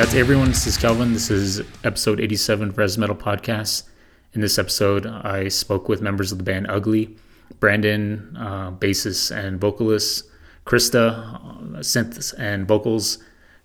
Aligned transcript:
To 0.00 0.18
everyone. 0.18 0.48
This 0.48 0.66
is 0.66 0.76
Kelvin. 0.76 1.12
This 1.12 1.30
is 1.30 1.60
episode 1.84 2.20
87 2.20 2.70
of 2.70 2.78
Rez 2.78 2.96
Metal 2.98 3.14
Podcast. 3.14 3.84
In 4.32 4.40
this 4.40 4.58
episode, 4.58 5.06
I 5.06 5.48
spoke 5.48 5.88
with 5.88 6.00
members 6.00 6.32
of 6.32 6.38
the 6.38 6.42
band 6.42 6.66
Ugly, 6.68 7.16
Brandon, 7.60 8.34
uh, 8.36 8.72
bassist 8.72 9.30
and 9.30 9.60
vocalist, 9.60 10.24
Krysta, 10.64 11.34
uh, 11.36 11.78
synths 11.80 12.34
and 12.38 12.66
vocals, 12.66 13.18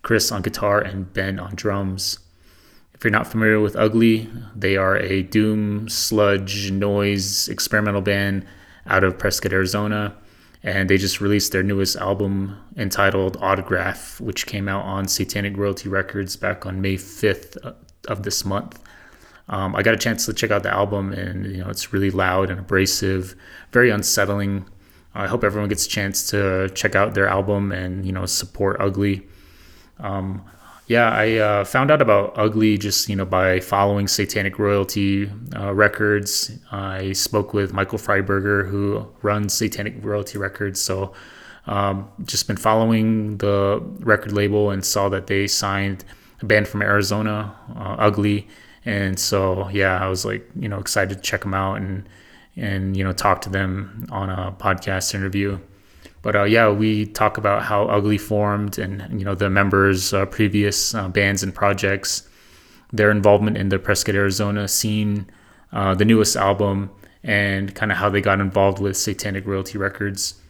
Chris 0.03 0.31
on 0.31 0.43
guitar, 0.43 0.81
and 0.81 1.11
Ben 1.13 1.39
on 1.39 1.55
drums. 1.55 2.19
If 2.93 3.03
you're 3.03 3.11
not 3.11 3.27
familiar 3.27 3.61
with 3.61 3.75
Ugly, 3.75 4.29
they 4.55 4.75
are 4.75 4.97
a 4.97 5.23
doom, 5.23 5.89
sludge, 5.89 6.69
noise, 6.69 7.47
experimental 7.47 8.01
band 8.01 8.45
out 8.85 9.03
of 9.03 9.17
Prescott, 9.17 9.53
Arizona 9.53 10.15
and 10.65 10.89
they 10.89 10.97
just 10.97 11.21
released 11.21 11.51
their 11.51 11.61
newest 11.61 11.95
album 11.95 12.57
entitled 12.75 13.37
Autograph, 13.39 14.19
which 14.19 14.47
came 14.47 14.67
out 14.67 14.83
on 14.83 15.05
Satanik 15.05 15.55
Royalty 15.55 15.89
Records 15.89 16.35
back 16.35 16.65
on 16.65 16.81
May 16.81 16.95
5th 16.95 17.55
of 18.07 18.23
this 18.23 18.43
month. 18.43 18.81
Um, 19.47 19.75
I 19.75 19.83
got 19.83 19.93
a 19.93 19.97
chance 19.97 20.25
to 20.25 20.33
check 20.33 20.49
out 20.49 20.63
the 20.63 20.73
album, 20.73 21.13
and 21.13 21.45
you 21.45 21.63
know 21.63 21.69
it's 21.69 21.93
really 21.93 22.09
loud 22.09 22.49
and 22.49 22.59
abrasive, 22.59 23.35
very 23.71 23.91
unsettling. 23.91 24.65
I 25.13 25.27
hope 25.27 25.43
everyone 25.43 25.69
gets 25.69 25.85
a 25.85 25.89
chance 25.89 26.27
to 26.31 26.67
check 26.73 26.95
out 26.95 27.13
their 27.13 27.27
album 27.27 27.71
and 27.71 28.03
you 28.03 28.11
know 28.11 28.25
support 28.25 28.77
Ugly. 28.79 29.21
Um, 29.99 30.43
yeah, 30.87 31.09
I 31.09 31.37
uh, 31.37 31.65
found 31.65 31.89
out 31.89 32.01
about 32.01 32.33
Ugly 32.37 32.77
just 32.77 33.09
you 33.09 33.15
know 33.15 33.25
by 33.25 33.59
following 33.59 34.05
Satanik 34.05 34.59
Royalty 34.59 35.31
uh, 35.55 35.73
Records. 35.73 36.51
I 36.71 37.13
spoke 37.13 37.53
with 37.53 37.73
Michael 37.73 37.97
Freiberger, 37.97 38.69
who 38.69 39.07
runs 39.23 39.53
Satanik 39.53 40.03
Royalty 40.03 40.37
Records. 40.37 40.79
So, 40.79 41.13
um, 41.65 42.09
just 42.25 42.47
been 42.47 42.57
following 42.57 43.37
the 43.37 43.81
record 43.99 44.31
label 44.31 44.69
and 44.69 44.85
saw 44.85 45.09
that 45.09 45.25
they 45.25 45.47
signed 45.47 46.05
a 46.41 46.45
band 46.45 46.67
from 46.67 46.83
Arizona, 46.83 47.55
uh, 47.75 47.95
Ugly, 47.97 48.47
and 48.85 49.19
so 49.19 49.67
yeah, 49.69 49.97
I 49.97 50.07
was 50.07 50.23
like 50.23 50.47
you 50.55 50.69
know 50.69 50.77
excited 50.77 51.15
to 51.15 51.21
check 51.21 51.41
them 51.41 51.55
out 51.55 51.77
and 51.77 52.07
and 52.55 52.95
you 52.95 53.03
know 53.03 53.11
talk 53.11 53.41
to 53.41 53.49
them 53.49 54.05
on 54.11 54.29
a 54.29 54.51
podcast 54.51 55.15
interview. 55.15 55.59
But 56.25 56.35
uh, 56.35 56.43
yeah, 56.45 56.71
we 56.71 57.05
talk 57.05 57.37
about 57.37 57.61
how 57.61 57.85
Ugly 57.85 58.17
formed 58.17 58.79
and 58.79 59.19
you 59.19 59.23
know 59.23 59.35
the 59.35 59.47
members' 59.47 60.11
uh, 60.11 60.25
previous 60.25 60.95
uh, 60.95 61.07
bands 61.07 61.43
and 61.43 61.53
projects, 61.53 62.27
their 62.91 63.11
involvement 63.11 63.57
in 63.57 63.69
the 63.69 63.77
Prescott, 63.77 64.15
Arizona 64.15 64.67
scene, 64.67 65.29
uh, 65.71 65.93
the 65.93 66.03
newest 66.03 66.35
album, 66.35 66.89
and 67.21 67.75
kind 67.75 67.91
of 67.91 67.99
how 67.99 68.09
they 68.09 68.21
got 68.21 68.41
involved 68.41 68.79
with 68.79 68.95
Satanik 68.95 69.45
Royalty 69.45 69.77
Records. 69.77 70.41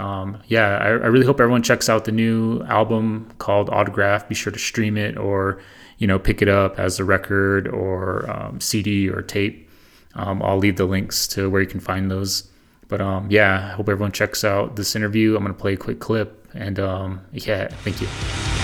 Um, 0.00 0.42
yeah, 0.48 0.78
I, 0.78 0.86
I, 0.86 1.06
really 1.06 1.26
hope 1.26 1.38
everyone 1.38 1.62
checks 1.62 1.88
out 1.88 2.06
the 2.06 2.10
new 2.10 2.64
album 2.64 3.30
called 3.38 3.70
Autograph. 3.70 4.28
Be 4.28 4.34
sure 4.34 4.52
to 4.52 4.58
stream 4.58 4.96
it 4.96 5.16
or 5.16 5.62
you 5.98 6.08
know 6.08 6.18
pick 6.18 6.42
it 6.42 6.48
up 6.48 6.80
as 6.80 6.98
a 6.98 7.04
record 7.04 7.68
or 7.68 8.28
um, 8.28 8.60
CD 8.60 9.08
or 9.08 9.22
tape. 9.22 9.70
Um, 10.16 10.42
I'll 10.42 10.58
leave 10.58 10.76
the 10.76 10.86
links 10.86 11.28
to 11.28 11.48
where 11.48 11.62
you 11.62 11.68
can 11.68 11.78
find 11.78 12.10
those. 12.10 12.49
But 12.90 13.00
um, 13.00 13.30
yeah, 13.30 13.70
I 13.72 13.76
hope 13.76 13.88
everyone 13.88 14.12
checks 14.12 14.44
out 14.44 14.76
this 14.76 14.94
interview. 14.94 15.36
I'm 15.36 15.42
gonna 15.42 15.54
play 15.54 15.74
a 15.74 15.76
quick 15.78 16.00
clip, 16.00 16.46
and 16.52 16.78
um, 16.78 17.24
yeah, 17.32 17.68
thank 17.68 18.00
you. 18.02 18.59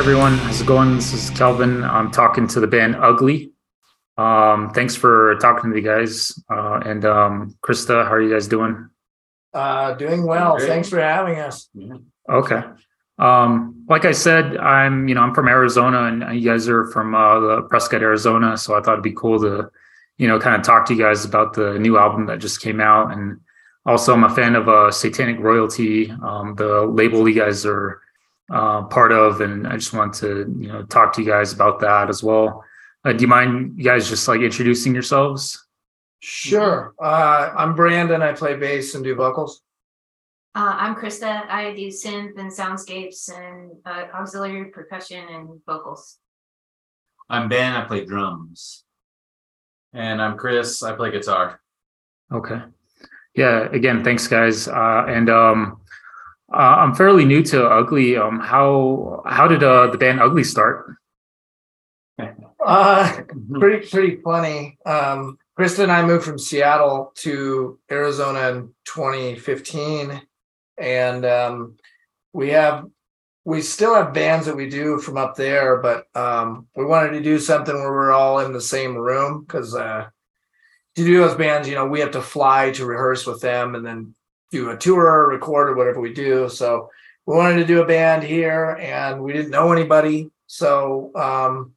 Everyone, 0.00 0.38
how's 0.38 0.62
it 0.62 0.66
going? 0.66 0.96
This 0.96 1.12
is 1.12 1.28
Kelvin. 1.28 1.84
I'm 1.84 2.10
talking 2.10 2.46
to 2.48 2.58
the 2.58 2.66
band 2.66 2.96
Ugly. 2.96 3.52
Um, 4.16 4.70
thanks 4.70 4.96
for 4.96 5.36
talking 5.42 5.68
to 5.68 5.76
me, 5.76 5.82
guys. 5.82 6.42
Uh, 6.50 6.80
and 6.86 7.04
um, 7.04 7.54
Krysta, 7.62 8.06
how 8.06 8.12
are 8.12 8.22
you 8.22 8.32
guys 8.32 8.48
doing? 8.48 8.88
Uh, 9.52 9.92
doing 9.92 10.26
well. 10.26 10.56
Great. 10.56 10.68
Thanks 10.68 10.88
for 10.88 10.98
having 10.98 11.38
us. 11.38 11.68
Okay. 12.30 12.62
Um, 13.18 13.84
like 13.90 14.06
I 14.06 14.12
said, 14.12 14.56
I'm 14.56 15.06
you 15.06 15.14
know 15.14 15.20
I'm 15.20 15.34
from 15.34 15.48
Arizona, 15.48 16.04
and 16.04 16.34
you 16.34 16.48
guys 16.48 16.66
are 16.66 16.86
from 16.86 17.14
uh, 17.14 17.38
the 17.38 17.62
Prescott, 17.68 18.00
Arizona. 18.00 18.56
So 18.56 18.78
I 18.78 18.80
thought 18.80 18.94
it'd 18.94 19.04
be 19.04 19.12
cool 19.12 19.38
to 19.40 19.70
you 20.16 20.26
know 20.26 20.40
kind 20.40 20.56
of 20.56 20.62
talk 20.62 20.86
to 20.86 20.94
you 20.94 21.02
guys 21.02 21.26
about 21.26 21.52
the 21.52 21.78
new 21.78 21.98
album 21.98 22.24
that 22.24 22.38
just 22.38 22.62
came 22.62 22.80
out, 22.80 23.12
and 23.12 23.38
also 23.84 24.14
I'm 24.14 24.24
a 24.24 24.34
fan 24.34 24.56
of 24.56 24.66
uh, 24.66 24.88
Satanik 24.88 25.38
Royalty, 25.40 26.10
um, 26.10 26.54
the 26.54 26.86
label 26.86 27.28
you 27.28 27.34
guys 27.34 27.66
are 27.66 28.00
uh, 28.50 28.82
part 28.84 29.12
of, 29.12 29.40
and 29.40 29.66
I 29.66 29.76
just 29.76 29.92
want 29.92 30.14
to 30.14 30.52
you 30.58 30.68
know 30.68 30.82
talk 30.84 31.12
to 31.14 31.22
you 31.22 31.28
guys 31.28 31.52
about 31.52 31.80
that 31.80 32.08
as 32.08 32.22
well. 32.22 32.64
Uh, 33.04 33.12
do 33.12 33.22
you 33.22 33.28
mind 33.28 33.78
you 33.78 33.84
guys 33.84 34.08
just 34.08 34.26
like 34.28 34.40
introducing 34.40 34.92
yourselves? 34.92 35.66
Sure. 36.20 36.94
Uh, 37.02 37.52
I'm 37.56 37.74
Brandon. 37.74 38.20
I 38.20 38.32
play 38.32 38.56
bass 38.56 38.94
and 38.94 39.02
do 39.02 39.14
vocals. 39.14 39.62
Uh, 40.54 40.74
I'm 40.76 40.96
Krysta. 40.96 41.48
I 41.48 41.72
do 41.74 41.88
synth 41.88 42.36
and 42.36 42.50
soundscapes 42.50 43.30
and 43.32 43.70
uh, 43.86 44.06
auxiliary 44.12 44.66
percussion 44.66 45.24
and 45.30 45.48
vocals. 45.64 46.18
I'm 47.30 47.48
Ben. 47.48 47.72
I 47.72 47.84
play 47.84 48.04
drums. 48.04 48.84
And 49.92 50.20
I'm 50.20 50.36
Chris. 50.36 50.82
I 50.82 50.92
play 50.92 51.10
guitar. 51.12 51.60
Okay. 52.32 52.60
Yeah. 53.34 53.68
Again, 53.72 54.04
thanks, 54.04 54.26
guys. 54.26 54.68
Uh, 54.68 55.04
and 55.08 55.30
um, 55.30 55.79
uh, 56.52 56.56
I'm 56.56 56.94
fairly 56.94 57.24
new 57.24 57.42
to 57.44 57.64
Ugly. 57.64 58.16
Um, 58.16 58.40
how 58.40 59.22
how 59.26 59.46
did 59.46 59.62
uh, 59.62 59.88
the 59.88 59.98
band 59.98 60.20
Ugly 60.20 60.44
start? 60.44 60.96
Uh, 62.64 63.22
pretty 63.52 63.88
pretty 63.88 64.16
funny. 64.16 64.78
Um, 64.84 65.38
Krysta 65.58 65.82
and 65.82 65.92
I 65.92 66.04
moved 66.04 66.24
from 66.24 66.38
Seattle 66.38 67.12
to 67.16 67.78
Arizona 67.90 68.50
in 68.50 68.74
2015, 68.84 70.20
and 70.78 71.24
um, 71.24 71.76
we 72.32 72.50
have 72.50 72.86
we 73.44 73.62
still 73.62 73.94
have 73.94 74.12
bands 74.12 74.46
that 74.46 74.56
we 74.56 74.68
do 74.68 74.98
from 74.98 75.16
up 75.16 75.34
there, 75.36 75.78
but 75.78 76.06
um, 76.14 76.66
we 76.76 76.84
wanted 76.84 77.12
to 77.12 77.22
do 77.22 77.38
something 77.38 77.74
where 77.74 77.92
we're 77.92 78.12
all 78.12 78.40
in 78.40 78.52
the 78.52 78.60
same 78.60 78.94
room 78.94 79.42
because 79.42 79.74
uh, 79.74 80.08
to 80.96 81.04
do 81.04 81.18
those 81.18 81.36
bands, 81.36 81.68
you 81.68 81.74
know, 81.74 81.86
we 81.86 82.00
have 82.00 82.10
to 82.10 82.22
fly 82.22 82.70
to 82.72 82.84
rehearse 82.84 83.26
with 83.26 83.40
them 83.40 83.74
and 83.74 83.86
then 83.86 84.14
do 84.50 84.70
a 84.70 84.76
tour 84.76 85.06
or 85.06 85.30
record 85.30 85.68
or 85.68 85.76
whatever 85.76 86.00
we 86.00 86.12
do. 86.12 86.48
So 86.48 86.90
we 87.26 87.36
wanted 87.36 87.56
to 87.56 87.66
do 87.66 87.82
a 87.82 87.86
band 87.86 88.22
here 88.22 88.76
and 88.80 89.22
we 89.22 89.32
didn't 89.32 89.50
know 89.50 89.72
anybody. 89.72 90.30
So 90.46 91.12
um, 91.14 91.72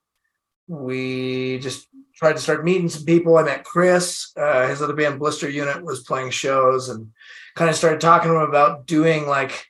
we 0.67 1.59
just 1.59 1.87
tried 2.15 2.33
to 2.33 2.41
start 2.41 2.65
meeting 2.65 2.89
some 2.89 3.05
people. 3.05 3.37
I 3.37 3.43
met 3.43 3.63
Chris, 3.63 4.31
uh, 4.37 4.67
his 4.67 4.81
other 4.81 4.93
band 4.93 5.19
Blister 5.19 5.49
Unit 5.49 5.83
was 5.83 6.03
playing 6.03 6.31
shows 6.31 6.89
and 6.89 7.11
kind 7.55 7.69
of 7.69 7.75
started 7.75 8.01
talking 8.01 8.31
to 8.31 8.37
him 8.37 8.49
about 8.49 8.87
doing 8.87 9.27
like 9.27 9.67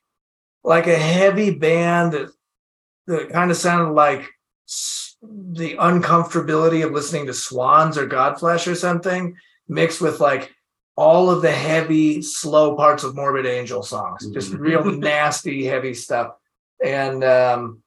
like 0.63 0.87
a 0.87 0.97
heavy 0.97 1.51
band 1.51 2.13
that 2.13 2.29
that 3.07 3.29
kind 3.31 3.51
of 3.51 3.57
sounded 3.57 3.91
like 3.91 4.29
the 5.21 5.75
uncomfortability 5.75 6.85
of 6.85 6.91
listening 6.91 7.25
to 7.25 7.33
Swans 7.33 7.97
or 7.97 8.07
Godflesh 8.07 8.71
or 8.71 8.75
something 8.75 9.35
mixed 9.67 10.01
with 10.01 10.19
like 10.19 10.53
all 10.95 11.29
of 11.29 11.41
the 11.41 11.51
heavy, 11.51 12.21
slow 12.21 12.75
parts 12.75 13.03
of 13.03 13.15
Morbid 13.15 13.45
Angel 13.45 13.81
songs, 13.81 14.27
just 14.29 14.51
mm-hmm. 14.51 14.61
real 14.61 14.83
nasty, 14.91 15.65
heavy 15.65 15.93
stuff. 15.93 16.33
And 16.83 17.23
um, 17.23 17.81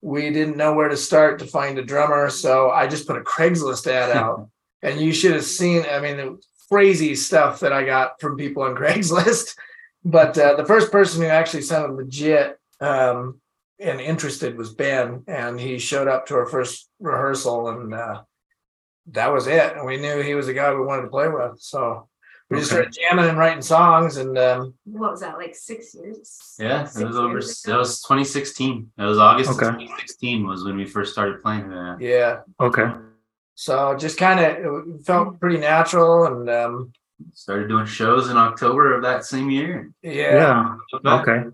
we 0.00 0.30
didn't 0.30 0.56
know 0.56 0.72
where 0.72 0.88
to 0.88 0.96
start 0.96 1.38
to 1.40 1.46
find 1.46 1.78
a 1.78 1.84
drummer. 1.84 2.30
So 2.30 2.70
I 2.70 2.86
just 2.86 3.06
put 3.06 3.16
a 3.16 3.22
Craigslist 3.22 3.86
ad 3.86 4.16
out. 4.16 4.48
and 4.82 5.00
you 5.00 5.12
should 5.12 5.34
have 5.34 5.44
seen, 5.44 5.84
I 5.90 6.00
mean, 6.00 6.16
the 6.16 6.38
crazy 6.70 7.14
stuff 7.14 7.60
that 7.60 7.72
I 7.72 7.84
got 7.84 8.20
from 8.20 8.36
people 8.36 8.62
on 8.62 8.74
Craigslist. 8.76 9.56
But 10.04 10.38
uh, 10.38 10.54
the 10.54 10.64
first 10.64 10.92
person 10.92 11.22
who 11.22 11.28
actually 11.28 11.62
sounded 11.62 11.96
legit 11.96 12.58
um, 12.80 13.40
and 13.80 14.00
interested 14.00 14.56
was 14.56 14.72
Ben. 14.72 15.24
And 15.26 15.60
he 15.60 15.78
showed 15.78 16.08
up 16.08 16.26
to 16.26 16.36
our 16.36 16.46
first 16.46 16.88
rehearsal 17.00 17.68
and 17.68 17.92
uh, 17.92 18.22
that 19.08 19.32
was 19.32 19.46
it. 19.46 19.76
And 19.76 19.84
we 19.84 19.98
knew 19.98 20.22
he 20.22 20.34
was 20.34 20.46
the 20.46 20.54
guy 20.54 20.72
we 20.72 20.84
wanted 20.84 21.02
to 21.02 21.08
play 21.08 21.28
with. 21.28 21.60
So 21.60 22.08
we 22.50 22.58
just 22.58 22.70
started 22.70 22.92
jamming 22.92 23.24
and 23.28 23.38
writing 23.38 23.62
songs 23.62 24.16
and 24.18 24.36
um 24.38 24.74
What 24.84 25.10
was 25.12 25.20
that, 25.20 25.36
like 25.36 25.54
six 25.54 25.94
years? 25.94 26.54
Yeah, 26.58 26.84
Six 26.84 27.00
it 27.00 27.06
was 27.08 27.16
over. 27.16 27.30
years 27.32 27.62
That 27.62 27.76
was 27.78 28.00
2016. 28.02 28.90
it 28.98 29.02
was 29.02 29.18
August 29.18 29.50
of 29.50 29.56
Okay. 29.56 29.66
2016 29.66 30.46
was 30.46 30.64
when 30.64 30.76
we 30.76 30.84
first 30.86 31.12
started 31.12 31.42
playing 31.42 31.68
that. 31.70 31.96
yeah 32.00 32.40
Okay. 32.60 32.88
so 33.54 33.96
just 33.96 34.18
kind 34.18 34.38
of 34.40 34.46
it 34.96 35.04
felt 35.04 35.40
pretty 35.40 35.58
natural 35.58 36.26
and 36.26 36.48
um 36.50 36.92
Started 37.32 37.68
doing 37.68 37.86
shows 37.86 38.28
in 38.28 38.36
October 38.36 38.94
of 38.94 39.02
that 39.02 39.24
same 39.24 39.48
year. 39.50 39.90
yeah, 40.02 40.76
Yeah. 41.02 41.10
Okay. 41.18 41.44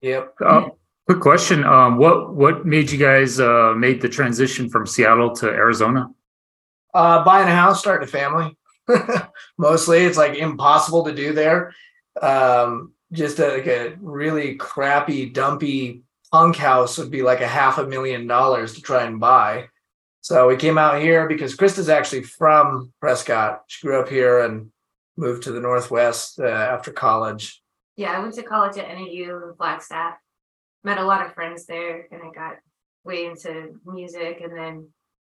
yep 0.00 0.32
Uh, 0.40 0.68
quick 1.06 1.18
question. 1.20 1.64
Um, 1.64 1.96
what 1.98 2.34
what 2.34 2.64
made 2.64 2.88
you 2.92 2.98
guys 2.98 3.40
uh, 3.40 3.74
made 3.76 4.00
the 4.00 4.08
transition 4.08 4.70
from 4.70 4.86
Seattle 4.86 5.34
to 5.40 5.46
Arizona? 5.48 6.08
uh 6.94 7.24
buying 7.24 7.48
a 7.48 7.54
house 7.54 7.80
starting 7.80 8.06
a 8.06 8.10
family 8.10 8.56
Mostly, 9.58 9.98
it's 9.98 10.18
like 10.18 10.36
impossible 10.36 11.04
to 11.04 11.14
do 11.14 11.32
there. 11.32 11.74
Um, 12.20 12.92
just 13.12 13.38
a, 13.38 13.48
like 13.48 13.66
a 13.66 13.96
really 14.00 14.56
crappy, 14.56 15.30
dumpy 15.30 16.02
punk 16.32 16.56
house 16.56 16.98
would 16.98 17.10
be 17.10 17.22
like 17.22 17.40
a 17.40 17.46
half 17.46 17.78
a 17.78 17.86
million 17.86 18.26
dollars 18.26 18.74
to 18.74 18.80
try 18.80 19.04
and 19.04 19.20
buy. 19.20 19.68
So 20.22 20.48
we 20.48 20.56
came 20.56 20.78
out 20.78 21.00
here 21.00 21.28
because 21.28 21.56
Krysta's 21.56 21.88
actually 21.88 22.22
from 22.22 22.92
Prescott. 23.00 23.62
She 23.66 23.86
grew 23.86 24.00
up 24.00 24.08
here 24.08 24.40
and 24.40 24.70
moved 25.16 25.42
to 25.44 25.52
the 25.52 25.60
Northwest 25.60 26.40
uh, 26.40 26.46
after 26.46 26.92
college. 26.92 27.60
Yeah, 27.96 28.12
I 28.12 28.20
went 28.20 28.34
to 28.34 28.42
college 28.42 28.78
at 28.78 28.88
NAU 28.88 29.48
in 29.48 29.54
Flagstaff. 29.56 30.14
Met 30.84 30.98
a 30.98 31.04
lot 31.04 31.24
of 31.24 31.34
friends 31.34 31.66
there 31.66 32.06
and 32.10 32.22
I 32.22 32.32
got 32.32 32.56
way 33.04 33.26
into 33.26 33.74
music 33.84 34.40
and 34.42 34.56
then 34.56 34.88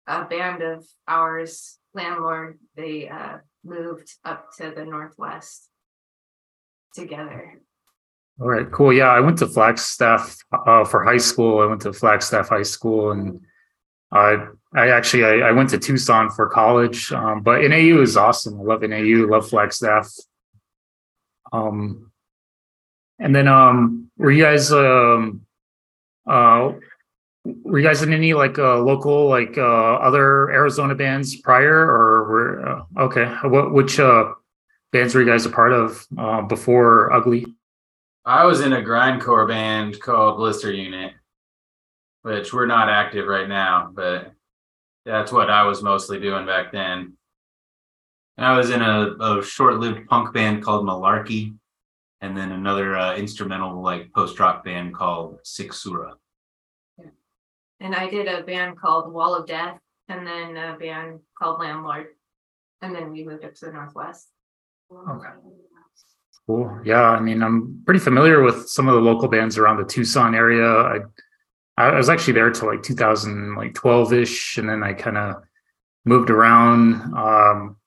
a 0.07 0.25
band 0.25 0.61
of 0.61 0.85
ours, 1.07 1.78
landlord, 1.93 2.59
they 2.75 3.09
uh 3.09 3.37
moved 3.63 4.09
up 4.23 4.49
to 4.57 4.71
the 4.75 4.85
northwest 4.85 5.69
together. 6.93 7.61
All 8.39 8.47
right, 8.47 8.71
cool. 8.71 8.93
Yeah, 8.93 9.09
I 9.09 9.19
went 9.19 9.37
to 9.39 9.47
Flagstaff 9.47 10.37
uh, 10.53 10.85
for 10.85 11.03
high 11.03 11.17
school. 11.17 11.59
I 11.59 11.65
went 11.65 11.81
to 11.81 11.91
Flagstaff 11.91 12.47
High 12.47 12.63
School, 12.63 13.11
and 13.11 13.41
I 14.11 14.47
I 14.73 14.89
actually 14.91 15.25
I, 15.25 15.49
I 15.49 15.51
went 15.51 15.69
to 15.71 15.77
Tucson 15.77 16.29
for 16.29 16.47
college. 16.47 17.11
Um, 17.11 17.41
but 17.41 17.61
NAU 17.61 18.01
is 18.01 18.15
awesome. 18.15 18.59
I 18.59 18.63
love 18.63 18.81
NAU. 18.81 19.27
Love 19.27 19.49
Flagstaff. 19.49 20.09
Um, 21.51 22.11
and 23.19 23.35
then 23.35 23.47
um, 23.47 24.09
were 24.17 24.31
you 24.31 24.43
guys 24.43 24.71
um, 24.71 25.41
uh, 26.25 26.73
were 27.45 27.79
you 27.79 27.87
guys 27.87 28.01
in 28.01 28.13
any 28.13 28.33
like 28.33 28.59
uh, 28.59 28.79
local 28.79 29.27
like 29.27 29.57
uh, 29.57 29.95
other 29.95 30.49
Arizona 30.51 30.95
bands 30.95 31.35
prior, 31.37 31.75
or 31.75 32.23
were 32.29 32.69
uh, 32.69 33.03
okay? 33.03 33.25
What 33.43 33.71
which 33.73 33.99
uh, 33.99 34.33
bands 34.91 35.15
were 35.15 35.21
you 35.21 35.27
guys 35.27 35.45
a 35.45 35.49
part 35.49 35.71
of 35.71 36.05
uh, 36.17 36.41
before 36.43 37.11
Ugly? 37.13 37.45
I 38.25 38.45
was 38.45 38.61
in 38.61 38.73
a 38.73 38.81
grindcore 38.81 39.47
band 39.47 39.99
called 39.99 40.37
Blister 40.37 40.71
Unit, 40.71 41.13
which 42.23 42.53
we're 42.53 42.65
not 42.65 42.89
active 42.89 43.27
right 43.27 43.47
now, 43.47 43.89
but 43.93 44.33
that's 45.05 45.31
what 45.31 45.49
I 45.49 45.63
was 45.63 45.81
mostly 45.81 46.19
doing 46.19 46.45
back 46.45 46.71
then. 46.71 47.13
And 48.37 48.45
I 48.45 48.55
was 48.55 48.69
in 48.69 48.81
a, 48.81 49.15
a 49.19 49.43
short-lived 49.43 50.07
punk 50.07 50.33
band 50.33 50.63
called 50.63 50.85
Malarkey, 50.85 51.55
and 52.21 52.37
then 52.37 52.51
another 52.51 52.95
uh, 52.95 53.15
instrumental 53.15 53.81
like 53.81 54.13
post-rock 54.13 54.63
band 54.63 54.93
called 54.93 55.39
Six 55.43 55.81
Sura. 55.81 56.13
And 57.79 57.95
I 57.95 58.09
did 58.09 58.27
a 58.27 58.43
band 58.43 58.77
called 58.77 59.11
Wall 59.13 59.35
of 59.35 59.47
Death 59.47 59.79
and 60.07 60.25
then 60.25 60.57
a 60.57 60.77
band 60.77 61.19
called 61.37 61.59
Landlord. 61.59 62.07
And 62.81 62.95
then 62.95 63.11
we 63.11 63.23
moved 63.23 63.45
up 63.45 63.55
to 63.55 63.65
the 63.65 63.71
northwest. 63.71 64.29
Okay. 64.91 65.29
Cool. 66.47 66.81
Yeah, 66.83 67.03
I 67.03 67.19
mean, 67.19 67.43
I'm 67.43 67.83
pretty 67.85 67.99
familiar 67.99 68.41
with 68.41 68.67
some 68.69 68.87
of 68.87 68.95
the 68.95 69.01
local 69.01 69.27
bands 69.27 69.57
around 69.57 69.77
the 69.77 69.85
Tucson 69.85 70.33
area. 70.33 70.67
I 70.67 70.99
I 71.77 71.95
was 71.95 72.09
actually 72.09 72.33
there 72.33 72.49
till 72.49 72.67
like 72.67 72.83
2012 72.83 74.13
ish, 74.13 74.57
and 74.57 74.67
then 74.67 74.83
I 74.83 74.93
kind 74.93 75.17
of 75.17 75.43
moved 76.05 76.29
around. 76.29 76.95
Um, 77.15 77.77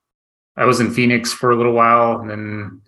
I 0.56 0.64
was 0.64 0.80
in 0.80 0.92
Phoenix 0.92 1.32
for 1.32 1.50
a 1.50 1.56
little 1.56 1.72
while, 1.72 2.20
and 2.20 2.30
then 2.30 2.82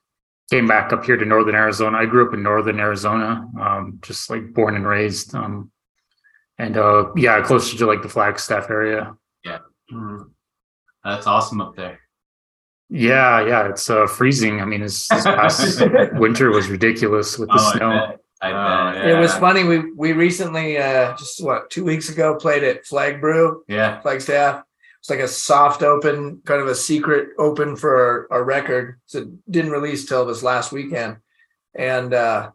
came 0.51 0.67
back 0.67 0.93
up 0.93 1.05
here 1.05 1.17
to 1.17 1.25
Northern 1.25 1.55
Arizona. 1.55 1.99
I 1.99 2.07
grew 2.07 2.27
up 2.27 2.35
in 2.35 2.43
Northern 2.43 2.79
Arizona, 2.79 3.47
um, 3.61 3.99
just 4.01 4.31
like 4.31 4.55
born 4.55 4.77
and 4.77 4.87
raised. 4.87 5.35
Um, 5.35 5.71
and 6.59 6.77
uh, 6.77 7.11
yeah, 7.17 7.41
closer 7.43 7.77
to 7.79 7.87
like 7.87 8.03
the 8.03 8.09
Flagstaff 8.09 8.71
area. 8.71 9.15
Mhm. 9.93 10.31
That's 11.05 11.27
awesome 11.27 11.61
up 11.61 11.77
there. 11.77 12.01
Yeah, 12.89 13.45
yeah, 13.47 13.69
it's 13.69 13.91
uh, 13.91 14.07
freezing. 14.07 14.61
I 14.63 14.65
mean, 14.65 14.81
this, 14.81 15.07
this 15.09 15.25
past 15.25 15.83
winter 16.15 16.51
was 16.51 16.69
ridiculous 16.69 17.39
with 17.39 17.49
the 17.51 17.57
Oh, 17.59 17.67
I 17.73 17.77
snow. 17.77 17.91
bet. 17.91 18.21
I 18.41 18.51
Oh, 18.51 18.93
bet. 18.95 19.07
It 19.11 19.19
was 19.19 19.35
funny. 19.35 19.65
We 19.65 19.93
we 19.93 20.13
recently 20.13 20.79
uh 20.79 21.15
just 21.17 21.43
what 21.45 21.71
two 21.71 21.85
weeks 21.85 22.09
ago 22.09 22.37
played 22.37 22.65
at 22.65 22.87
Flag 22.87 23.21
Brew, 23.21 23.63
Yeah. 23.69 24.01
Flagstaff. 24.01 24.63
It's 25.01 25.11
like 25.11 25.19
a 25.21 25.29
soft 25.29 25.83
open, 25.83 26.41
kind 26.47 26.63
of 26.63 26.69
a 26.69 26.75
secret 26.75 27.29
open 27.39 27.77
for 27.77 27.95
our, 27.95 28.39
our 28.39 28.45
record. 28.45 28.99
So 29.05 29.19
it 29.19 29.29
didn't 29.51 29.73
release 29.73 30.07
till 30.07 30.25
this 30.25 30.43
last 30.43 30.73
weekend. 30.73 31.19
And 31.75 32.15
uh, 32.15 32.53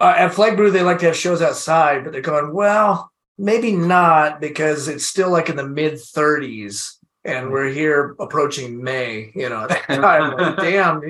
uh 0.00 0.14
at 0.16 0.34
Flag 0.34 0.56
Brew, 0.56 0.70
they 0.70 0.82
like 0.82 0.98
to 1.00 1.06
have 1.06 1.16
shows 1.16 1.42
outside, 1.42 2.04
but 2.04 2.12
they're 2.12 2.22
going, 2.22 2.52
well, 2.52 3.10
maybe 3.38 3.72
not 3.72 4.40
because 4.40 4.88
it's 4.88 5.06
still 5.06 5.30
like 5.30 5.48
in 5.48 5.56
the 5.56 5.66
mid 5.66 5.94
30s 5.94 6.94
and 7.24 7.50
we're 7.50 7.68
here 7.68 8.14
approaching 8.20 8.82
May, 8.82 9.32
you 9.34 9.48
know. 9.48 9.66
Like, 9.88 10.56
damn, 10.56 11.02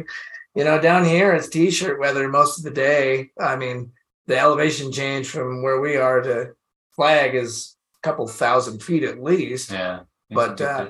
you 0.55 0.65
know, 0.65 0.81
down 0.81 1.05
here 1.05 1.35
it's 1.35 1.49
t-shirt 1.49 2.01
weather 2.01 2.29
most 2.29 2.59
of 2.59 2.65
the 2.65 2.71
day. 2.71 3.31
I 3.39 3.57
mean, 3.57 3.93
the 4.27 4.39
elevation 4.39 4.91
change 4.91 5.29
from 5.29 5.63
where 5.63 5.81
we 5.81 5.97
are 5.97 6.23
to 6.23 6.53
flag 6.95 7.35
is 7.35 7.77
a 8.03 8.09
couple 8.09 8.27
thousand 8.27 8.83
feet 8.83 9.05
at 9.05 9.23
least. 9.23 9.71
Yeah. 9.71 10.01
But, 10.29 10.61
uh, 10.61 10.89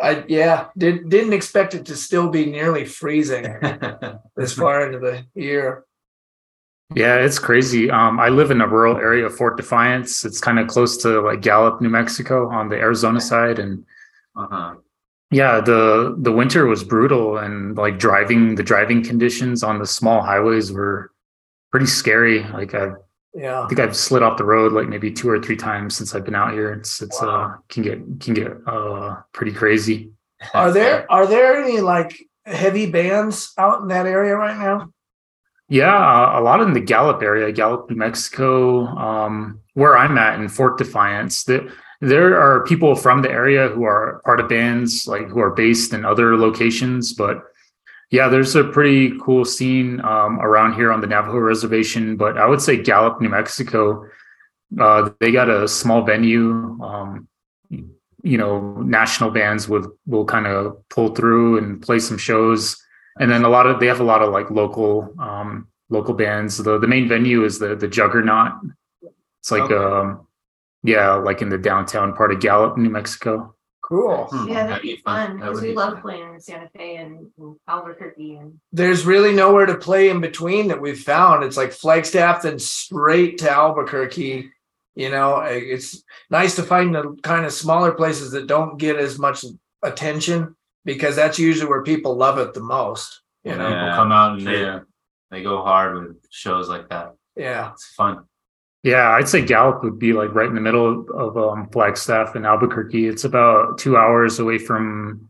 I 0.00 0.24
yeah, 0.26 0.68
did 0.76 1.08
didn't 1.08 1.34
expect 1.34 1.74
it 1.74 1.86
to 1.86 1.94
still 1.94 2.30
be 2.30 2.46
nearly 2.46 2.84
freezing 2.84 3.44
this 4.36 4.54
far 4.54 4.84
into 4.86 4.98
the 4.98 5.24
year. 5.40 5.84
Yeah, 6.94 7.16
it's 7.16 7.38
crazy. 7.38 7.90
Um, 7.90 8.20
I 8.20 8.28
live 8.28 8.50
in 8.50 8.60
a 8.60 8.68
rural 8.68 8.96
area 8.96 9.26
of 9.26 9.36
Fort 9.36 9.56
Defiance. 9.56 10.24
It's 10.24 10.40
kind 10.40 10.58
of 10.58 10.66
close 10.68 10.96
to 10.98 11.20
like 11.20 11.40
Gallup, 11.40 11.80
New 11.80 11.88
Mexico, 11.88 12.48
on 12.50 12.68
the 12.68 12.76
Arizona 12.76 13.20
side, 13.20 13.58
and 13.58 13.84
uh-huh. 14.36 14.74
yeah, 15.30 15.60
the 15.60 16.14
the 16.18 16.32
winter 16.32 16.66
was 16.66 16.84
brutal, 16.84 17.38
and 17.38 17.76
like 17.76 17.98
driving 17.98 18.54
the 18.54 18.62
driving 18.62 19.02
conditions 19.02 19.62
on 19.62 19.78
the 19.78 19.86
small 19.86 20.22
highways 20.22 20.72
were 20.72 21.12
pretty 21.70 21.86
scary. 21.86 22.44
Like 22.44 22.74
I 22.74 22.92
Yeah. 23.34 23.62
I 23.62 23.68
think 23.68 23.80
I've 23.80 23.96
slid 23.96 24.22
off 24.22 24.36
the 24.36 24.44
road 24.44 24.72
like 24.72 24.88
maybe 24.88 25.10
two 25.10 25.28
or 25.28 25.40
three 25.40 25.56
times 25.56 25.96
since 25.96 26.14
I've 26.14 26.24
been 26.24 26.34
out 26.34 26.52
here. 26.52 26.72
It's 26.72 27.02
it's 27.02 27.20
uh 27.20 27.56
can 27.68 27.82
get 27.82 27.98
can 28.20 28.34
get 28.34 28.52
uh 28.66 29.16
pretty 29.32 29.52
crazy. 29.52 30.12
Are 30.54 30.70
there 30.78 31.10
are 31.10 31.26
there 31.26 31.56
any 31.62 31.80
like 31.80 32.28
heavy 32.44 32.90
bands 32.90 33.52
out 33.56 33.80
in 33.80 33.88
that 33.88 34.06
area 34.06 34.36
right 34.36 34.58
now? 34.58 34.92
Yeah, 35.72 36.38
a 36.38 36.42
lot 36.42 36.60
in 36.60 36.74
the 36.74 36.80
Gallup 36.80 37.22
area, 37.22 37.50
Gallup, 37.50 37.88
New 37.88 37.96
Mexico, 37.96 38.84
um, 38.88 39.58
where 39.72 39.96
I'm 39.96 40.18
at 40.18 40.38
in 40.38 40.50
Fort 40.50 40.76
Defiance. 40.76 41.44
That 41.44 41.66
there 42.02 42.38
are 42.38 42.62
people 42.64 42.94
from 42.94 43.22
the 43.22 43.30
area 43.30 43.68
who 43.68 43.84
are 43.84 44.20
part 44.26 44.38
of 44.38 44.50
bands, 44.50 45.06
like 45.06 45.28
who 45.28 45.40
are 45.40 45.54
based 45.54 45.94
in 45.94 46.04
other 46.04 46.36
locations. 46.36 47.14
But 47.14 47.42
yeah, 48.10 48.28
there's 48.28 48.54
a 48.54 48.64
pretty 48.64 49.18
cool 49.18 49.46
scene 49.46 50.02
um, 50.02 50.40
around 50.40 50.74
here 50.74 50.92
on 50.92 51.00
the 51.00 51.06
Navajo 51.06 51.38
reservation. 51.38 52.18
But 52.18 52.36
I 52.36 52.44
would 52.44 52.60
say 52.60 52.76
Gallup, 52.76 53.22
New 53.22 53.30
Mexico, 53.30 54.06
uh, 54.78 55.08
they 55.20 55.32
got 55.32 55.48
a 55.48 55.66
small 55.66 56.02
venue. 56.02 56.78
Um, 56.82 57.28
you 57.70 58.36
know, 58.36 58.76
national 58.82 59.30
bands 59.30 59.70
would 59.70 59.86
will 60.06 60.26
kind 60.26 60.46
of 60.46 60.86
pull 60.90 61.14
through 61.14 61.56
and 61.56 61.80
play 61.80 61.98
some 61.98 62.18
shows 62.18 62.81
and 63.18 63.30
then 63.30 63.44
a 63.44 63.48
lot 63.48 63.66
of 63.66 63.80
they 63.80 63.86
have 63.86 64.00
a 64.00 64.04
lot 64.04 64.22
of 64.22 64.32
like 64.32 64.50
local 64.50 65.14
um 65.18 65.68
local 65.90 66.14
bands 66.14 66.56
the 66.58 66.78
the 66.78 66.86
main 66.86 67.06
venue 67.08 67.44
is 67.44 67.58
the 67.58 67.74
the 67.76 67.88
juggernaut 67.88 68.52
it's 69.40 69.50
like 69.50 69.62
Okay. 69.70 69.74
um 69.74 70.26
yeah 70.82 71.12
like 71.14 71.42
in 71.42 71.48
the 71.48 71.58
downtown 71.58 72.14
part 72.14 72.32
of 72.32 72.40
gallup 72.40 72.76
new 72.78 72.90
mexico 72.90 73.54
Cool. 73.84 74.28
Hmm, 74.30 74.48
Yeah, 74.48 74.66
that'd 74.68 74.82
be 74.82 74.96
fun, 75.04 75.38
because 75.38 75.60
we 75.60 75.68
be 75.70 75.74
love 75.74 75.94
fun. 75.94 76.02
playing 76.02 76.34
in 76.34 76.40
Santa 76.40 76.70
Fe 76.74 76.96
and 76.96 77.26
Albuquerque 77.68 78.36
and. 78.36 78.58
There's 78.72 79.04
really 79.04 79.34
nowhere 79.34 79.66
to 79.66 79.76
play 79.76 80.08
in 80.08 80.20
between 80.20 80.68
that 80.68 80.80
we've 80.80 81.00
found. 81.02 81.42
It's 81.44 81.56
like 81.58 81.72
Flagstaff, 81.72 82.42
then 82.42 82.58
straight 82.60 83.38
to 83.38 83.50
Albuquerque. 83.50 84.48
You 84.94 85.10
know, 85.10 85.40
it's 85.40 86.04
nice 86.30 86.54
to 86.56 86.62
find 86.62 86.94
the 86.94 87.18
kind 87.24 87.44
of 87.44 87.52
smaller 87.52 87.90
places 87.92 88.30
that 88.30 88.46
don't 88.46 88.78
get 88.78 88.96
as 88.96 89.18
much 89.18 89.44
attention 89.82 90.54
because 90.84 91.16
that's 91.16 91.38
usually 91.38 91.68
where 91.68 91.82
people 91.82 92.16
love 92.16 92.38
it 92.38 92.54
the 92.54 92.60
most. 92.60 93.20
You 93.44 93.56
know, 93.56 93.66
People 93.68 93.90
come 93.94 94.12
out 94.12 94.38
and 94.38 94.46
they 94.46 94.62
Yeah. 94.62 94.80
they 95.30 95.42
go 95.42 95.62
hard 95.62 95.94
with 95.94 96.16
shows 96.30 96.68
like 96.68 96.88
that. 96.90 97.14
yeah. 97.36 97.70
It's 97.72 97.86
fun. 97.94 98.24
yeah 98.84 99.10
i'd 99.16 99.28
say 99.28 99.40
gallup 99.44 99.82
would 99.84 99.98
be 99.98 100.12
like 100.12 100.34
right 100.34 100.48
in 100.48 100.56
the 100.56 100.60
middle 100.68 101.06
of 101.24 101.36
um 101.38 101.68
flagstaff 101.70 102.34
and 102.36 102.44
albuquerque 102.44 103.06
it's 103.06 103.24
about 103.24 103.78
two 103.78 103.96
hours 103.96 104.38
away 104.40 104.58
from 104.58 105.28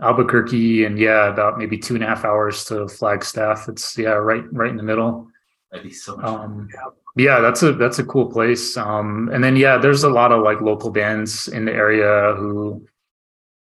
albuquerque 0.00 0.84
and 0.84 0.98
yeah 0.98 1.26
about 1.28 1.58
maybe 1.58 1.76
two 1.78 1.94
and 1.94 2.04
a 2.04 2.06
half 2.06 2.24
hours 2.24 2.64
to 2.64 2.86
flagstaff 2.88 3.68
it's 3.68 3.96
yeah 3.98 4.10
right 4.10 4.44
right 4.52 4.70
in 4.70 4.76
the 4.76 4.82
middle 4.82 5.26
That'd 5.72 5.86
be 5.86 5.92
so 5.92 6.16
much 6.16 6.24
fun. 6.26 6.40
um 6.40 6.68
yeah 7.16 7.40
that's 7.40 7.62
a 7.62 7.72
that's 7.72 7.98
a 7.98 8.04
cool 8.04 8.26
place 8.30 8.76
um 8.76 9.30
and 9.32 9.42
then 9.42 9.56
yeah 9.56 9.78
there's 9.78 10.04
a 10.04 10.10
lot 10.10 10.30
of 10.32 10.42
like 10.42 10.60
local 10.60 10.90
bands 10.90 11.48
in 11.48 11.64
the 11.64 11.72
area 11.72 12.34
who 12.36 12.86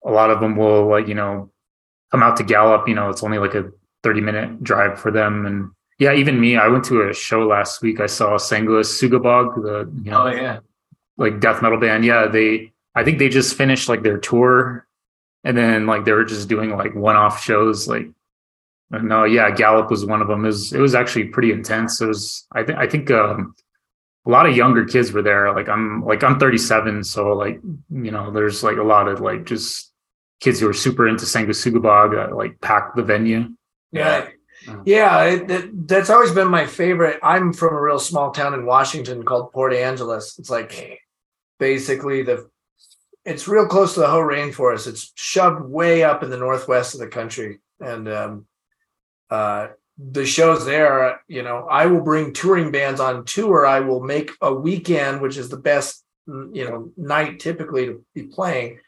a 0.06 0.12
lot 0.12 0.30
of 0.30 0.40
them 0.40 0.56
will 0.56 0.88
like 0.88 1.08
you 1.08 1.16
know 1.16 1.50
come 2.12 2.24
out 2.24 2.38
to 2.38 2.44
gallup 2.44 2.88
you 2.88 2.96
know 2.96 3.10
it's 3.10 3.24
only 3.24 3.38
like 3.38 3.56
a 3.56 3.72
30 4.04 4.22
minute 4.22 4.64
drive 4.64 5.00
for 5.00 5.12
them. 5.12 5.46
And 5.46 5.72
yeah 6.00 6.14
even 6.14 6.40
me 6.42 6.58
i 6.58 6.68
went 6.68 6.84
to 6.86 7.08
a 7.08 7.14
show 7.14 7.46
last 7.48 7.82
week. 7.82 8.00
I 8.00 8.08
saw 8.08 8.38
sanglis 8.38 8.90
sugabog 9.00 9.62
the 9.64 9.92
you 10.04 10.12
know 10.12 10.28
Oh 10.28 10.32
yeah. 10.32 10.60
like 11.18 11.40
death 11.40 11.62
metal 11.62 11.80
band. 11.80 12.04
Yeah 12.06 12.28
they 12.28 12.72
i 12.96 13.04
think 13.04 13.20
they 13.20 13.30
just 13.30 13.56
finished 13.56 13.88
like 13.90 14.04
their 14.04 14.18
tour. 14.18 14.88
And 15.46 15.58
then 15.58 15.86
like 15.88 16.06
they 16.06 16.12
were 16.14 16.24
just 16.26 16.48
doing 16.50 16.70
like 16.76 16.96
one-off 16.96 17.44
shows 17.44 17.88
like 17.88 18.08
no 18.92 19.24
yeah 19.24 19.50
Gallup 19.50 19.90
was 19.90 20.06
one 20.06 20.22
of 20.22 20.28
them. 20.28 20.44
It 20.44 20.48
was 20.48 20.74
it 20.74 20.80
was 20.80 20.94
actually 20.96 21.26
pretty 21.26 21.52
intense. 21.52 22.00
It 22.02 22.08
was 22.08 22.46
I 22.52 22.64
think 22.64 22.78
I 22.78 22.88
think 22.88 23.10
um 23.10 23.56
a 24.26 24.30
lot 24.30 24.46
of 24.46 24.56
younger 24.56 24.86
kids 24.86 25.12
were 25.12 25.22
there. 25.22 25.54
Like 25.54 25.68
I'm 25.70 26.04
like 26.06 26.24
I'm 26.24 26.40
37 26.40 27.04
so 27.04 27.34
like 27.34 27.60
you 27.90 28.12
know 28.12 28.32
there's 28.32 28.64
like 28.64 28.78
a 28.78 28.84
lot 28.84 29.08
of 29.08 29.20
like 29.22 29.46
just 29.46 29.93
kids 30.40 30.60
who 30.60 30.70
are 30.70 30.74
super 30.74 31.08
into 31.08 31.26
Sanguisugabog 31.26 32.16
that 32.16 32.36
like 32.36 32.60
packed 32.62 32.96
the 32.96 33.04
venue 33.04 33.50
Yeah. 33.92 34.28
Uh. 34.68 34.78
Yeah, 34.86 35.24
it, 35.26 35.48
that, 35.50 35.88
that's 35.88 36.10
always 36.10 36.32
been 36.32 36.48
my 36.48 36.66
favorite. 36.66 37.20
I'm 37.22 37.52
from 37.52 37.76
a 37.76 37.82
real 37.82 38.00
small 38.00 38.32
town 38.32 38.54
in 38.54 38.66
Washington 38.66 39.24
called 39.24 39.52
Port 39.52 39.74
Angeles. 39.74 40.40
It's 40.40 40.50
like 40.50 41.00
basically 41.60 42.24
the 42.24 42.50
it's 43.26 43.48
real 43.48 43.68
close 43.68 43.94
to 43.94 44.02
the 44.02 44.08
whole 44.08 44.24
rainforest. 44.24 44.88
It's 44.88 45.12
shoved 45.16 45.70
way 45.70 46.04
up 46.04 46.24
in 46.24 46.30
the 46.30 46.38
northwest 46.38 46.94
of 46.94 47.00
the 47.00 47.08
country. 47.08 47.60
And 47.80 48.08
um 48.08 48.46
uh 49.30 49.68
the 49.98 50.26
shows 50.26 50.66
there, 50.66 51.22
you 51.28 51.44
know, 51.44 51.68
I 51.70 51.86
will 51.86 52.02
bring 52.02 52.34
touring 52.34 52.72
bands 52.72 53.00
on 53.00 53.26
tour. 53.26 53.66
I 53.66 53.80
will 53.82 54.02
make 54.02 54.32
a 54.42 54.54
weekend, 54.54 55.22
which 55.22 55.38
is 55.38 55.50
the 55.50 55.58
best, 55.58 56.04
mm, 56.28 56.56
you 56.56 56.66
know, 56.66 56.92
night 56.98 57.40
typically 57.40 57.86
to 57.88 58.06
be 58.16 58.24
playing 58.24 58.80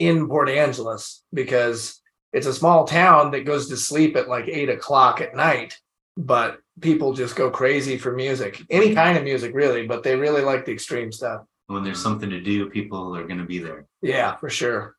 in 0.00 0.26
Port 0.26 0.48
Angeles 0.48 1.22
because 1.32 2.00
it's 2.32 2.46
a 2.46 2.54
small 2.54 2.86
town 2.86 3.30
that 3.32 3.44
goes 3.44 3.68
to 3.68 3.76
sleep 3.76 4.16
at 4.16 4.28
like 4.28 4.48
eight 4.48 4.70
o'clock 4.70 5.20
at 5.20 5.36
night, 5.36 5.78
but 6.16 6.58
people 6.80 7.12
just 7.12 7.36
go 7.36 7.50
crazy 7.50 7.98
for 7.98 8.12
music, 8.12 8.62
any 8.70 8.94
kind 8.94 9.18
of 9.18 9.24
music 9.24 9.54
really, 9.54 9.86
but 9.86 10.02
they 10.02 10.16
really 10.16 10.42
like 10.42 10.64
the 10.64 10.72
extreme 10.72 11.12
stuff. 11.12 11.42
When 11.66 11.84
there's 11.84 12.02
something 12.02 12.30
to 12.30 12.40
do, 12.40 12.68
people 12.70 13.14
are 13.16 13.26
gonna 13.26 13.44
be 13.44 13.58
there. 13.58 13.86
Yeah, 14.02 14.34
for 14.36 14.50
sure. 14.50 14.96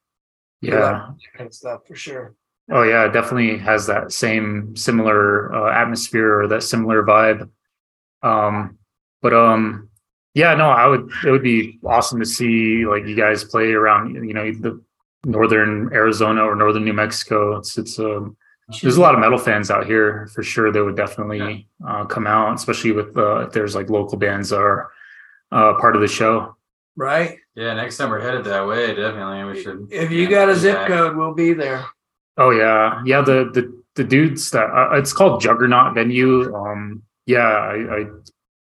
yeah 0.61 0.77
that 0.79 1.15
kind 1.35 1.47
of 1.47 1.53
stuff 1.53 1.81
for 1.87 1.95
sure. 1.95 2.35
Oh 2.71 2.83
yeah, 2.83 3.05
it 3.05 3.11
definitely 3.11 3.57
has 3.57 3.87
that 3.87 4.11
same 4.11 4.75
similar 4.75 5.53
uh, 5.53 5.73
atmosphere 5.73 6.41
or 6.41 6.47
that 6.49 6.63
similar 6.63 7.03
vibe. 7.03 7.49
Um, 8.21 8.77
but 9.21 9.33
um, 9.33 9.89
yeah, 10.33 10.53
no, 10.53 10.69
I 10.69 10.85
would. 10.87 11.09
It 11.25 11.31
would 11.31 11.43
be 11.43 11.79
awesome 11.83 12.19
to 12.19 12.25
see 12.25 12.85
like 12.85 13.05
you 13.05 13.15
guys 13.15 13.43
play 13.43 13.73
around, 13.73 14.13
you 14.13 14.33
know, 14.33 14.51
the 14.53 14.81
northern 15.25 15.91
Arizona 15.93 16.43
or 16.43 16.55
northern 16.55 16.85
New 16.85 16.93
Mexico. 16.93 17.57
It's 17.57 17.77
it's 17.77 17.99
um, 17.99 18.37
there's 18.81 18.97
a 18.97 19.01
lot 19.01 19.13
of 19.13 19.19
metal 19.19 19.37
fans 19.37 19.69
out 19.69 19.85
here 19.85 20.27
for 20.33 20.43
sure. 20.43 20.71
They 20.71 20.81
would 20.81 20.95
definitely 20.95 21.67
uh, 21.85 22.05
come 22.05 22.27
out, 22.27 22.55
especially 22.55 22.91
with 22.91 23.15
uh, 23.17 23.47
if 23.47 23.53
there's 23.53 23.75
like 23.75 23.89
local 23.89 24.17
bands 24.17 24.49
that 24.49 24.59
are 24.59 24.91
uh, 25.51 25.73
part 25.79 25.95
of 25.95 26.01
the 26.01 26.07
show. 26.07 26.55
Right? 26.95 27.37
Yeah, 27.55 27.73
next 27.73 27.97
time 27.97 28.09
we're 28.09 28.21
headed 28.21 28.45
that 28.45 28.65
way, 28.65 28.93
definitely 28.95 29.43
we 29.43 29.61
should. 29.61 29.87
If 29.91 30.11
you 30.11 30.23
yeah, 30.23 30.29
got 30.29 30.49
a 30.49 30.55
zip 30.55 30.77
that. 30.77 30.87
code, 30.87 31.15
we'll 31.15 31.33
be 31.33 31.53
there. 31.53 31.85
Oh 32.37 32.51
yeah, 32.51 33.01
yeah. 33.05 33.21
The 33.21 33.49
the 33.53 33.81
the 33.95 34.03
dudes 34.03 34.49
that 34.51 34.65
uh, 34.65 34.95
it's 34.95 35.13
called 35.13 35.41
Juggernaut 35.41 35.93
Venue. 35.93 36.53
Um, 36.55 37.03
yeah, 37.25 37.47
I, 37.47 37.75
I 37.75 38.05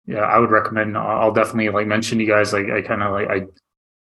yeah, 0.06 0.20
I 0.20 0.38
would 0.38 0.52
recommend. 0.52 0.98
I'll 0.98 1.22
I'll 1.22 1.34
definitely 1.34 1.70
like 1.70 1.88
mention 1.88 2.20
you 2.20 2.28
guys. 2.28 2.54
Like 2.54 2.70
I 2.70 2.82
kind 2.82 3.02
of 3.02 3.12
like 3.12 3.28
I 3.28 3.46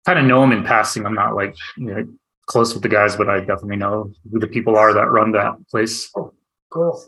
kind 0.05 0.19
of 0.19 0.25
know 0.25 0.41
them 0.41 0.51
in 0.51 0.63
passing. 0.63 1.05
I'm 1.05 1.13
not 1.13 1.35
like 1.35 1.55
you 1.77 1.85
know 1.85 2.07
close 2.47 2.73
with 2.73 2.81
the 2.83 2.89
guys, 2.89 3.15
but 3.15 3.29
I 3.29 3.39
definitely 3.39 3.75
know 3.77 4.11
who 4.31 4.39
the 4.39 4.47
people 4.47 4.75
are 4.77 4.93
that 4.93 5.07
run 5.09 5.31
that 5.33 5.53
place. 5.69 6.09
Cool. 6.71 7.03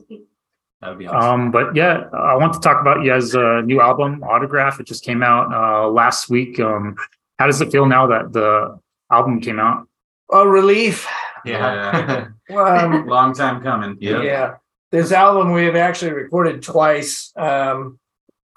That 0.81 0.89
would 0.89 0.99
be 0.99 1.07
awesome. 1.07 1.41
Um, 1.47 1.51
but 1.51 1.75
yeah, 1.75 2.03
I 2.13 2.35
want 2.35 2.53
to 2.53 2.59
talk 2.59 2.79
about 2.79 3.03
you 3.03 3.09
guys' 3.11 3.35
uh, 3.35 3.61
new 3.61 3.81
album, 3.81 4.23
Autograph. 4.23 4.79
It 4.79 4.85
just 4.87 5.03
came 5.03 5.21
out 5.23 5.51
uh, 5.53 5.89
last 5.89 6.29
week. 6.29 6.59
Um, 6.59 6.95
how 7.37 7.47
does 7.47 7.59
it 7.61 7.71
feel 7.71 7.85
now 7.85 8.07
that 8.07 8.31
the 8.31 8.79
album 9.11 9.41
came 9.41 9.59
out? 9.59 9.87
Oh, 10.29 10.45
relief. 10.45 11.07
Yeah. 11.45 12.27
Um, 12.49 13.05
Long 13.07 13.35
time 13.35 13.61
coming. 13.61 13.95
Yeah. 14.01 14.23
yeah. 14.23 14.55
This 14.91 15.11
album 15.11 15.51
we 15.51 15.65
have 15.65 15.75
actually 15.75 16.13
recorded 16.13 16.63
twice. 16.63 17.31
Um, 17.35 17.99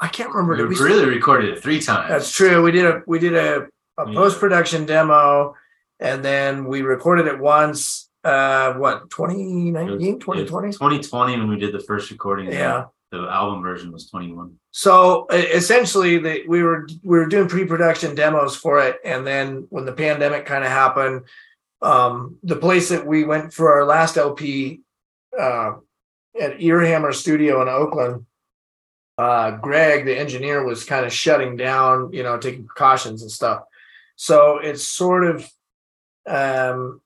I 0.01 0.09
can't 0.09 0.31
remember. 0.31 0.67
We 0.67 0.75
did 0.75 0.81
we- 0.83 0.91
really 0.91 1.05
recorded 1.07 1.51
it 1.51 1.63
three 1.63 1.79
times. 1.79 2.09
That's 2.09 2.33
true. 2.33 2.63
We 2.63 2.73
did 2.73 2.87
a 2.87 3.03
we 3.07 3.19
did 3.19 3.35
a, 3.35 3.67
a 3.99 4.09
Yeah. 4.11 4.15
post 4.15 4.41
production 4.41 4.87
demo, 4.87 5.55
and 6.03 6.25
then 6.25 6.65
we 6.65 6.83
recorded 6.83 7.27
it 7.27 7.39
once. 7.39 8.11
Uh, 8.25 8.75
what 8.75 9.11
2019, 9.11 10.21
2020? 10.21 10.73
2020 10.73 11.39
when 11.39 11.49
we 11.49 11.59
did 11.59 11.73
the 11.73 11.81
first 11.81 12.11
recording. 12.11 12.53
Yeah. 12.53 12.85
The 13.11 13.29
album 13.29 13.63
version 13.63 13.93
was 13.93 14.09
21. 14.09 14.59
So 14.71 15.27
essentially, 15.29 16.19
the, 16.19 16.45
we 16.49 16.63
were 16.63 16.89
we 17.03 17.19
were 17.19 17.27
doing 17.27 17.49
pre-production 17.49 18.15
demos 18.15 18.57
for 18.57 18.81
it, 18.81 19.01
and 19.05 19.27
then 19.27 19.67
when 19.69 19.85
the 19.85 19.93
pandemic 19.93 20.47
kind 20.47 20.65
of 20.65 20.71
happened, 20.71 21.25
um, 21.83 22.39
the 22.43 22.57
place 22.57 22.89
that 22.89 23.07
we 23.07 23.25
went 23.25 23.53
for 23.53 23.73
our 23.75 23.85
last 23.85 24.17
LP 24.17 24.81
uh, 25.39 25.73
at 26.41 26.59
Earhammer 26.59 27.13
Studio 27.13 27.61
in 27.61 27.69
Oakland, 27.69 28.25
uh, 29.19 29.53
Greg, 29.53 30.07
the 30.07 30.19
engineer, 30.19 30.65
was 30.65 30.85
kind 30.85 31.05
of 31.05 31.13
shutting 31.13 31.57
down, 31.57 32.13
you 32.13 32.23
know, 32.23 32.39
taking 32.39 32.67
precautions 32.67 33.23
and 33.23 33.31
stuff. 33.31 33.65
So 34.17 34.59
it's 34.59 34.87
sort 34.87 35.25
of, 35.25 35.51
um, 36.27 37.01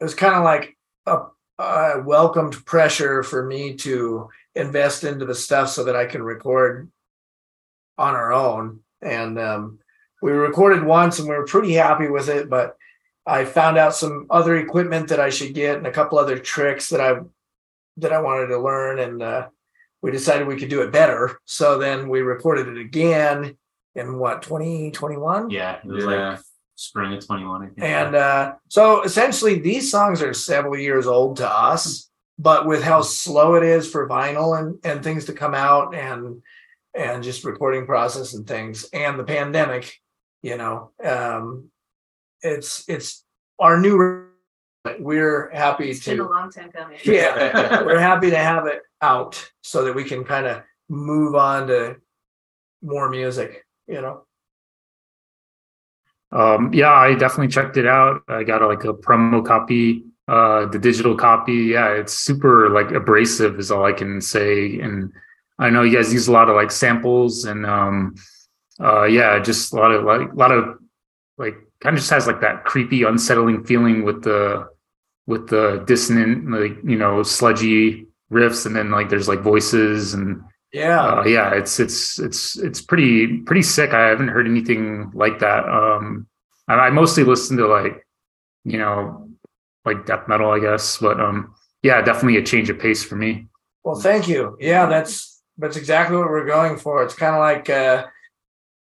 it 0.00 0.04
was 0.04 0.14
kind 0.14 0.34
of 0.34 0.44
like 0.44 0.76
a, 1.06 1.18
a 1.58 2.02
welcomed 2.02 2.64
pressure 2.64 3.22
for 3.22 3.44
me 3.44 3.74
to 3.74 4.28
invest 4.54 5.04
into 5.04 5.24
the 5.24 5.34
stuff 5.34 5.68
so 5.70 5.84
that 5.84 5.96
I 5.96 6.06
can 6.06 6.22
record 6.22 6.90
on 7.98 8.14
our 8.14 8.32
own. 8.32 8.80
And 9.00 9.38
um, 9.38 9.78
we 10.20 10.32
recorded 10.32 10.84
once 10.84 11.18
and 11.18 11.28
we 11.28 11.34
were 11.34 11.46
pretty 11.46 11.72
happy 11.72 12.08
with 12.08 12.28
it, 12.28 12.50
but 12.50 12.76
I 13.26 13.44
found 13.44 13.78
out 13.78 13.94
some 13.94 14.26
other 14.30 14.56
equipment 14.56 15.08
that 15.08 15.20
I 15.20 15.30
should 15.30 15.54
get 15.54 15.78
and 15.78 15.86
a 15.86 15.92
couple 15.92 16.18
other 16.18 16.38
tricks 16.38 16.88
that 16.90 17.00
I 17.00 17.20
that 17.98 18.12
I 18.12 18.20
wanted 18.22 18.46
to 18.46 18.58
learn, 18.58 18.98
and 19.00 19.22
uh, 19.22 19.48
we 20.00 20.10
decided 20.10 20.46
we 20.46 20.56
could 20.56 20.70
do 20.70 20.80
it 20.80 20.90
better. 20.92 21.38
So 21.44 21.78
then 21.78 22.08
we 22.08 22.22
recorded 22.22 22.68
it 22.68 22.78
again 22.78 23.56
in 23.94 24.18
what 24.18 24.42
2021. 24.42 25.50
Yeah. 25.50 25.76
It 25.76 25.86
was 25.86 26.04
Yeah. 26.04 26.10
like 26.30 26.40
spring 26.74 27.12
of 27.14 27.26
21, 27.26 27.62
I 27.62 27.66
think. 27.66 27.78
And 27.80 28.14
uh, 28.14 28.54
so 28.68 29.02
essentially, 29.02 29.58
these 29.60 29.90
songs 29.90 30.22
are 30.22 30.34
several 30.34 30.76
years 30.76 31.06
old 31.06 31.36
to 31.38 31.48
us, 31.48 32.10
but 32.38 32.66
with 32.66 32.82
how 32.82 33.02
slow 33.02 33.54
it 33.54 33.62
is 33.62 33.90
for 33.90 34.08
vinyl 34.08 34.58
and, 34.58 34.78
and 34.84 35.02
things 35.02 35.26
to 35.26 35.32
come 35.32 35.54
out 35.54 35.94
and 35.94 36.42
and 36.94 37.22
just 37.22 37.44
recording 37.44 37.86
process 37.86 38.34
and 38.34 38.46
things 38.46 38.84
and 38.92 39.18
the 39.18 39.24
pandemic, 39.24 39.98
you 40.42 40.56
know, 40.56 40.90
um, 41.04 41.70
it's 42.42 42.88
it's 42.88 43.24
our 43.58 43.78
new. 43.80 44.28
We're 44.98 45.48
happy 45.54 45.90
It's 45.90 46.04
been 46.04 46.18
a 46.18 46.24
to 46.24 46.28
long 46.28 46.50
time 46.50 46.72
coming. 46.72 46.98
yeah, 47.04 47.82
we're 47.86 48.00
happy 48.00 48.30
to 48.30 48.36
have 48.36 48.66
it 48.66 48.82
out 49.00 49.48
so 49.62 49.84
that 49.84 49.94
we 49.94 50.02
can 50.02 50.24
kind 50.24 50.46
of 50.46 50.62
move 50.88 51.36
on 51.36 51.68
to 51.68 51.96
more 52.82 53.08
music, 53.08 53.64
you 53.86 54.00
know. 54.02 54.24
Um, 56.32 56.72
yeah, 56.72 56.92
I 56.92 57.14
definitely 57.14 57.48
checked 57.48 57.76
it 57.76 57.86
out. 57.86 58.22
I 58.28 58.42
got 58.42 58.62
like 58.62 58.84
a 58.84 58.94
promo 58.94 59.44
copy, 59.44 60.04
uh, 60.28 60.66
the 60.66 60.78
digital 60.78 61.16
copy. 61.16 61.54
Yeah, 61.74 61.90
it's 61.90 62.14
super 62.14 62.70
like 62.70 62.90
abrasive 62.90 63.58
is 63.58 63.70
all 63.70 63.84
I 63.84 63.92
can 63.92 64.20
say. 64.20 64.80
And 64.80 65.12
I 65.58 65.70
know 65.70 65.82
you 65.82 65.94
guys 65.94 66.12
use 66.12 66.28
a 66.28 66.32
lot 66.32 66.48
of 66.48 66.56
like 66.56 66.70
samples 66.70 67.44
and 67.44 67.66
um, 67.66 68.14
uh, 68.80 69.04
yeah, 69.04 69.38
just 69.38 69.72
a 69.72 69.76
lot 69.76 69.92
of 69.92 70.04
like 70.04 70.32
a 70.32 70.34
lot 70.34 70.52
of 70.52 70.78
like 71.36 71.54
kind 71.80 71.94
of 71.94 72.00
just 72.00 72.10
has 72.10 72.26
like 72.26 72.40
that 72.40 72.64
creepy, 72.64 73.02
unsettling 73.02 73.64
feeling 73.64 74.02
with 74.04 74.22
the 74.22 74.68
with 75.26 75.48
the 75.48 75.84
dissonant, 75.86 76.50
like 76.50 76.76
you 76.82 76.96
know, 76.96 77.22
sludgy 77.22 78.06
riffs, 78.32 78.64
and 78.64 78.74
then 78.74 78.90
like 78.90 79.10
there's 79.10 79.28
like 79.28 79.40
voices 79.40 80.14
and 80.14 80.42
Yeah. 80.72 81.04
uh, 81.04 81.24
yeah, 81.24 81.54
it's 81.54 81.78
it's 81.78 82.18
it's 82.18 82.58
it's 82.58 82.80
pretty 82.80 83.38
pretty 83.38 83.62
sick. 83.62 83.92
I 83.92 84.08
haven't 84.08 84.28
heard 84.28 84.46
anything 84.46 85.10
like 85.14 85.38
that. 85.40 85.68
Um, 85.68 86.26
I, 86.66 86.74
I 86.74 86.90
mostly 86.90 87.24
listen 87.24 87.56
to 87.58 87.66
like, 87.66 88.06
you 88.64 88.78
know, 88.78 89.28
like 89.84 90.06
death 90.06 90.28
metal, 90.28 90.50
I 90.50 90.60
guess. 90.60 90.96
But 90.96 91.20
um, 91.20 91.54
yeah, 91.82 92.00
definitely 92.00 92.38
a 92.38 92.42
change 92.42 92.70
of 92.70 92.78
pace 92.78 93.04
for 93.04 93.16
me. 93.16 93.48
Well, 93.84 94.00
thank 94.00 94.28
you. 94.28 94.56
Yeah, 94.60 94.86
that's 94.86 95.42
that's 95.58 95.76
exactly 95.76 96.16
what 96.16 96.28
we're 96.28 96.46
going 96.46 96.78
for. 96.78 97.02
It's 97.02 97.14
kind 97.14 97.34
of 97.34 97.40
like 97.40 97.68
uh 97.68 98.06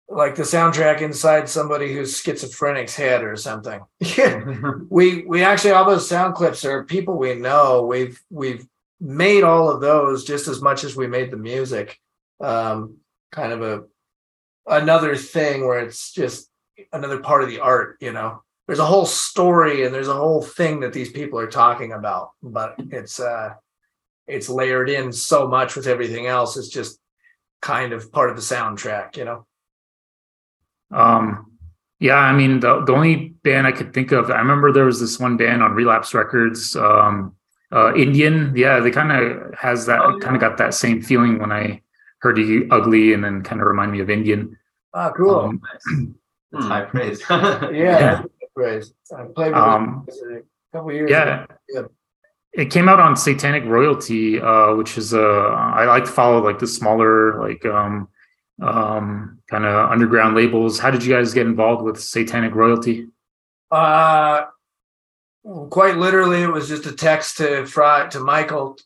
like 0.08 0.34
the 0.34 0.42
soundtrack 0.42 1.00
inside 1.00 1.48
somebody 1.48 1.92
who's 1.92 2.20
schizophrenic's 2.22 2.94
head 2.94 3.24
or 3.24 3.36
something. 3.36 3.80
we 4.90 5.24
we 5.26 5.42
actually 5.42 5.72
all 5.72 5.84
those 5.84 6.08
sound 6.08 6.34
clips 6.34 6.64
are 6.64 6.84
people 6.84 7.18
we 7.18 7.34
know. 7.34 7.84
We've 7.84 8.20
we've 8.30 8.66
made 9.04 9.44
all 9.44 9.70
of 9.70 9.82
those 9.82 10.24
just 10.24 10.48
as 10.48 10.62
much 10.62 10.82
as 10.82 10.96
we 10.96 11.06
made 11.06 11.30
the 11.30 11.36
music. 11.36 12.00
Um 12.40 12.98
kind 13.30 13.52
of 13.52 13.62
a 13.62 13.84
another 14.66 15.14
thing 15.14 15.66
where 15.66 15.80
it's 15.80 16.12
just 16.12 16.50
another 16.92 17.20
part 17.20 17.42
of 17.42 17.48
the 17.48 17.60
art, 17.60 17.98
you 18.00 18.12
know. 18.12 18.42
There's 18.66 18.78
a 18.78 18.86
whole 18.86 19.04
story 19.04 19.84
and 19.84 19.94
there's 19.94 20.08
a 20.08 20.14
whole 20.14 20.42
thing 20.42 20.80
that 20.80 20.94
these 20.94 21.12
people 21.12 21.38
are 21.38 21.46
talking 21.46 21.92
about, 21.92 22.30
but 22.42 22.74
it's 22.78 23.20
uh 23.20 23.54
it's 24.26 24.48
layered 24.48 24.88
in 24.88 25.12
so 25.12 25.46
much 25.46 25.76
with 25.76 25.86
everything 25.86 26.26
else. 26.26 26.56
It's 26.56 26.68
just 26.68 26.98
kind 27.60 27.92
of 27.92 28.10
part 28.10 28.30
of 28.30 28.36
the 28.36 28.42
soundtrack, 28.42 29.16
you 29.18 29.24
know. 29.26 29.46
Um, 30.90 31.52
Yeah, 32.00 32.16
I 32.16 32.32
mean 32.32 32.60
the 32.60 32.84
the 32.84 32.92
only 32.92 33.34
band 33.44 33.66
I 33.66 33.72
could 33.72 33.92
think 33.92 34.12
of, 34.12 34.30
I 34.30 34.38
remember 34.38 34.72
there 34.72 34.84
was 34.84 35.00
this 35.00 35.18
one 35.20 35.36
band 35.36 35.62
on 35.62 35.72
Relapse 35.72 36.12
Records, 36.14 36.76
um, 36.76 37.36
uh, 37.74 37.94
Indian. 37.94 38.52
Yeah, 38.56 38.80
they 38.80 38.90
kind 38.90 39.10
of 39.12 39.54
has 39.54 39.86
that 39.86 40.00
Oh, 40.00 40.18
kind 40.20 40.36
of 40.36 40.40
got 40.40 40.56
that 40.58 40.74
same 40.74 41.02
feeling 41.02 41.38
when 41.38 41.52
I 41.52 41.82
heard 42.20 42.38
you 42.38 42.68
ugly, 42.70 43.12
and 43.12 43.22
then 43.24 43.42
kind 43.42 43.60
of 43.60 43.66
remind 43.66 43.92
me 43.92 44.00
of 44.00 44.08
Indian. 44.10 44.56
Ah, 44.94 45.10
cool. 45.16 45.40
Um, 45.40 45.60
That's 46.52 46.66
high 46.66 46.82
praise. 46.82 47.20
yeah, 47.30 47.68
yeah. 47.72 47.98
that's 48.22 48.52
great. 48.54 48.84
I 49.12 49.24
played 49.24 49.52
with 49.52 49.56
Um, 49.56 50.06
it 50.06 50.46
a 50.72 50.76
couple 50.76 50.92
years 50.92 51.10
yeah. 51.10 51.46
ago. 51.70 51.88
It 52.52 52.70
came 52.70 52.88
out 52.88 53.00
on 53.00 53.14
Satanik 53.16 53.66
Royalty, 53.68 54.40
uh, 54.40 54.76
which 54.76 54.96
is 54.96 55.12
uh, 55.12 55.18
I 55.20 55.86
like 55.86 56.04
to 56.04 56.10
follow 56.12 56.40
like 56.44 56.60
the 56.60 56.68
smaller 56.68 57.40
like 57.40 57.66
um, 57.66 58.06
um, 58.62 59.40
kind 59.50 59.64
of 59.64 59.90
underground 59.90 60.36
labels. 60.36 60.78
How 60.78 60.92
did 60.92 61.02
you 61.04 61.12
guys 61.12 61.34
get 61.34 61.46
involved 61.48 61.82
with 61.82 61.96
Satanik 61.96 62.54
Royalty? 62.54 63.08
Uh, 63.72 64.44
quite 65.70 65.96
literally, 65.96 66.42
it 66.42 66.50
was 66.52 66.68
just 66.68 66.86
a 66.86 66.92
text 66.92 67.36
to 67.38 67.66
Fry 67.66 68.08
to 68.08 68.20
Michael 68.20 68.76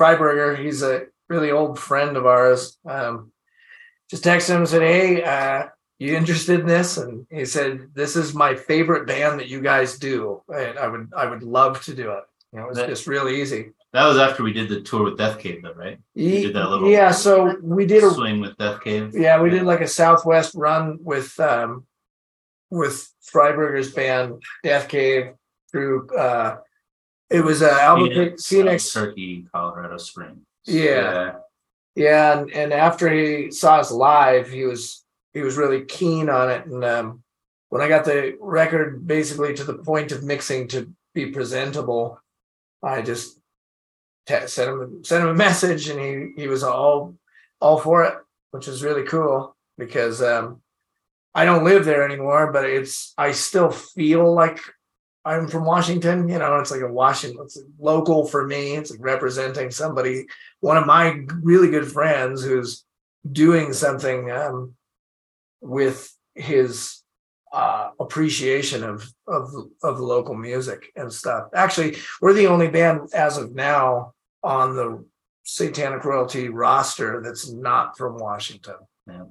Freiberger. 0.00 0.58
He's 0.58 0.82
a 0.82 1.06
really 1.28 1.50
old 1.50 1.78
friend 1.78 2.16
of 2.16 2.26
ours. 2.26 2.78
Um, 2.86 3.32
just 4.10 4.24
texted 4.24 4.50
him 4.50 4.56
and 4.58 4.68
said, 4.68 4.82
"Hey, 4.82 5.22
uh, 5.22 5.66
you 5.98 6.16
interested 6.16 6.60
in 6.60 6.66
this?" 6.66 6.96
And 6.96 7.26
he 7.30 7.44
said, 7.44 7.90
"This 7.94 8.16
is 8.16 8.34
my 8.34 8.54
favorite 8.54 9.06
band 9.06 9.38
that 9.40 9.48
you 9.48 9.60
guys 9.60 9.98
do, 9.98 10.42
and 10.48 10.78
I 10.78 10.88
would 10.88 11.10
I 11.16 11.26
would 11.26 11.42
love 11.42 11.82
to 11.84 11.94
do 11.94 12.10
it." 12.12 12.24
You 12.52 12.58
know, 12.60 12.64
it 12.64 12.68
was 12.70 12.78
That- 12.78 12.88
just 12.88 13.06
really 13.06 13.40
easy. 13.42 13.72
that 13.92 14.06
was 14.06 14.18
after 14.18 14.42
we 14.42 14.52
did 14.52 14.68
the 14.68 14.80
tour 14.82 15.04
with 15.04 15.16
Death 15.18 15.38
Cave, 15.38 15.62
though, 15.62 15.72
right? 15.74 15.98
Ye- 16.14 16.42
did 16.44 16.54
that 16.56 16.68
little- 16.70 16.88
yeah, 16.90 17.10
so 17.10 17.56
we 17.62 17.84
did 17.86 18.02
a 18.04 18.10
Swing 18.10 18.40
with 18.40 18.56
Death 18.58 18.80
Cave. 18.82 19.14
Yeah, 19.14 19.40
we 19.42 19.48
did 19.50 19.62
like 19.64 19.80
a 19.82 19.88
Southwest 19.88 20.54
run 20.54 20.98
with 21.02 21.38
um 21.40 21.86
with 22.70 23.10
Freiberger's 23.32 23.90
band 23.92 24.42
Death 24.62 24.88
Cave 24.88 25.32
through 25.70 26.08
uh 26.16 26.58
it 27.30 27.44
was 27.44 27.62
uh 27.62 27.78
Albuquerque 27.80 28.36
Phoenix. 28.42 28.92
Turkey, 28.92 29.46
Colorado 29.52 29.98
Springs. 29.98 30.40
Yeah, 30.64 31.36
yeah, 31.94 32.38
and, 32.38 32.50
and 32.52 32.72
after 32.72 33.10
he 33.10 33.50
saw 33.50 33.76
us 33.76 33.90
live, 33.90 34.50
he 34.50 34.64
was 34.64 35.04
he 35.32 35.40
was 35.42 35.56
really 35.56 35.84
keen 35.84 36.28
on 36.28 36.50
it. 36.50 36.66
And 36.66 36.84
um 36.84 37.22
when 37.68 37.82
I 37.82 37.88
got 37.88 38.04
the 38.04 38.36
record 38.40 39.06
basically 39.06 39.54
to 39.54 39.64
the 39.64 39.74
point 39.74 40.12
of 40.12 40.22
mixing 40.22 40.68
to 40.68 40.90
be 41.14 41.26
presentable, 41.26 42.20
I 42.82 43.02
just 43.02 43.38
te- 44.26 44.46
sent 44.46 44.70
him 44.70 45.04
sent 45.04 45.24
him 45.24 45.30
a 45.30 45.34
message 45.34 45.88
and 45.88 46.00
he 46.00 46.42
he 46.42 46.48
was 46.48 46.62
all 46.62 47.14
all 47.60 47.78
for 47.78 48.04
it, 48.04 48.14
which 48.52 48.68
is 48.68 48.82
really 48.82 49.04
cool 49.04 49.56
because 49.76 50.22
um 50.22 50.62
I 51.34 51.44
don't 51.44 51.64
live 51.64 51.84
there 51.84 52.04
anymore, 52.04 52.52
but 52.52 52.64
it's 52.64 53.12
I 53.18 53.32
still 53.32 53.70
feel 53.70 54.32
like 54.32 54.60
I'm 55.24 55.48
from 55.48 55.64
Washington. 55.64 56.28
You 56.28 56.38
know, 56.38 56.58
it's 56.58 56.70
like 56.70 56.80
a 56.80 56.92
Washington, 56.92 57.40
it's 57.42 57.60
local 57.78 58.26
for 58.26 58.46
me. 58.46 58.76
It's 58.76 58.90
like 58.90 59.00
representing 59.02 59.70
somebody, 59.70 60.26
one 60.60 60.76
of 60.76 60.86
my 60.86 61.20
really 61.42 61.70
good 61.70 61.90
friends 61.90 62.42
who's 62.42 62.84
doing 63.30 63.72
something 63.72 64.30
um, 64.30 64.74
with 65.60 66.14
his 66.34 67.02
uh, 67.52 67.90
appreciation 67.98 68.84
of 68.84 69.10
of 69.26 69.50
of 69.82 70.00
local 70.00 70.34
music 70.34 70.92
and 70.96 71.12
stuff. 71.12 71.48
Actually, 71.54 71.96
we're 72.20 72.34
the 72.34 72.46
only 72.46 72.68
band 72.68 73.08
as 73.14 73.38
of 73.38 73.54
now 73.54 74.12
on 74.42 74.76
the 74.76 75.04
Satanik 75.46 76.04
Royalty 76.04 76.48
roster 76.48 77.22
that's 77.22 77.50
not 77.50 77.96
from 77.96 78.18
Washington. 78.18 78.76
Yeah. 79.06 79.24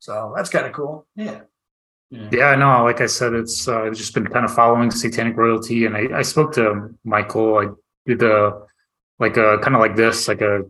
So 0.00 0.32
that's 0.36 0.50
kind 0.50 0.66
of 0.66 0.72
cool. 0.72 1.06
Yeah. 1.14 1.42
Yeah, 2.10 2.54
no, 2.54 2.84
like 2.84 3.00
I 3.02 3.06
said, 3.06 3.34
it's 3.34 3.68
uh, 3.68 3.82
I've 3.82 3.94
just 3.96 4.14
been 4.14 4.26
kind 4.26 4.44
of 4.44 4.54
following 4.54 4.88
Satanik 4.90 5.36
Royalty, 5.36 5.84
and 5.84 5.94
I, 5.96 6.18
I 6.18 6.22
spoke 6.22 6.52
to 6.54 6.94
Michael. 7.04 7.58
I 7.58 7.66
did 8.06 8.22
a 8.22 8.62
like 9.18 9.36
a 9.36 9.58
kind 9.58 9.74
of 9.74 9.80
like 9.80 9.94
this, 9.96 10.26
like 10.26 10.40
a 10.40 10.62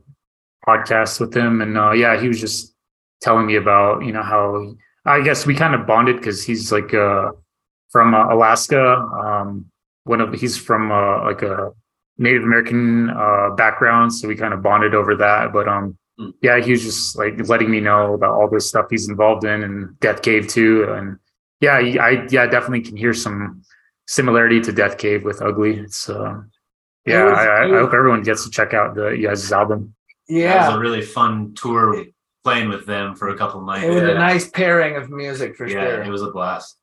podcast 0.67 1.21
with 1.21 1.37
him, 1.37 1.61
and 1.63 1.79
uh, 1.79 1.93
yeah, 1.93 2.21
he 2.21 2.27
was 2.29 2.41
just 2.41 2.75
telling 3.21 3.47
me 3.47 3.55
about 3.57 4.05
you 4.05 4.13
know 4.13 4.23
how 4.23 4.75
I 5.05 5.21
guess 5.21 5.47
we 5.47 5.55
kind 5.55 5.75
of 5.77 5.87
bonded 5.87 6.17
because 6.17 6.43
he's 6.45 6.73
like 6.73 6.93
uh, 6.93 7.31
from 7.91 8.15
uh, 8.15 8.33
Alaska. 8.35 8.97
Um, 8.97 9.67
one 10.05 10.21
of 10.21 10.33
he's 10.35 10.57
from 10.57 10.91
uh, 10.91 11.25
like 11.25 11.43
a 11.43 11.71
Native 12.17 12.43
American 12.43 13.11
uh, 13.11 13.51
background, 13.57 14.13
so 14.13 14.27
we 14.27 14.35
kind 14.35 14.53
of 14.55 14.63
bonded 14.63 14.93
over 14.95 15.15
that. 15.17 15.53
But 15.53 15.69
um, 15.69 15.97
Hmm. 16.19 16.31
yeah, 16.43 16.59
he 16.59 16.73
was 16.73 16.83
just 16.83 17.17
like 17.17 17.49
letting 17.49 17.71
me 17.71 17.79
know 17.79 18.13
about 18.15 18.33
all 18.35 18.51
this 18.51 18.69
stuff 18.69 18.87
he's 18.91 19.09
involved 19.09 19.45
in, 19.45 19.63
and 19.63 20.01
Death 20.01 20.21
Cave 20.23 20.49
too, 20.49 20.83
and 20.91 21.17
yeah, 21.61 21.75
I 21.75 22.09
I- 22.09 22.27
yeah 22.31 22.47
definitely 22.47 22.83
can 22.83 22.97
hear 22.97 23.15
some 23.15 23.63
similarity 24.07 24.61
to 24.63 24.73
Death 24.73 24.99
Cave 24.99 25.25
with 25.25 25.43
Ugly. 25.43 25.79
It's 25.79 26.09
uh, 26.09 26.41
yeah, 27.07 27.29
It 27.29 27.33
I, 27.35 27.47
I 27.47 27.65
I 27.65 27.81
hope 27.81 27.93
everyone 27.95 28.23
gets 28.23 28.45
to 28.45 28.51
check 28.51 28.75
out 28.75 28.95
the 28.95 29.09
you 29.11 29.29
guys' 29.29 29.51
album. 29.53 29.95
That 30.29 30.69
was 30.69 30.77
a 30.77 30.79
really 30.79 31.03
fun 31.03 31.55
tour 31.55 32.05
playing 32.45 32.69
with 32.69 32.87
them 32.87 33.15
for 33.15 33.31
a 33.31 33.37
couple 33.37 33.61
nights. 33.63 33.85
it 33.85 33.91
was 33.91 34.03
yeah. 34.03 34.11
a 34.11 34.15
nice 34.15 34.49
pairing 34.49 34.97
of 34.97 35.11
music 35.11 35.57
for 35.57 35.69
sure. 35.69 35.81
yeah, 35.81 35.89
sure. 35.97 36.03
it 36.03 36.09
was 36.11 36.23
a 36.23 36.31
blast. 36.31 36.79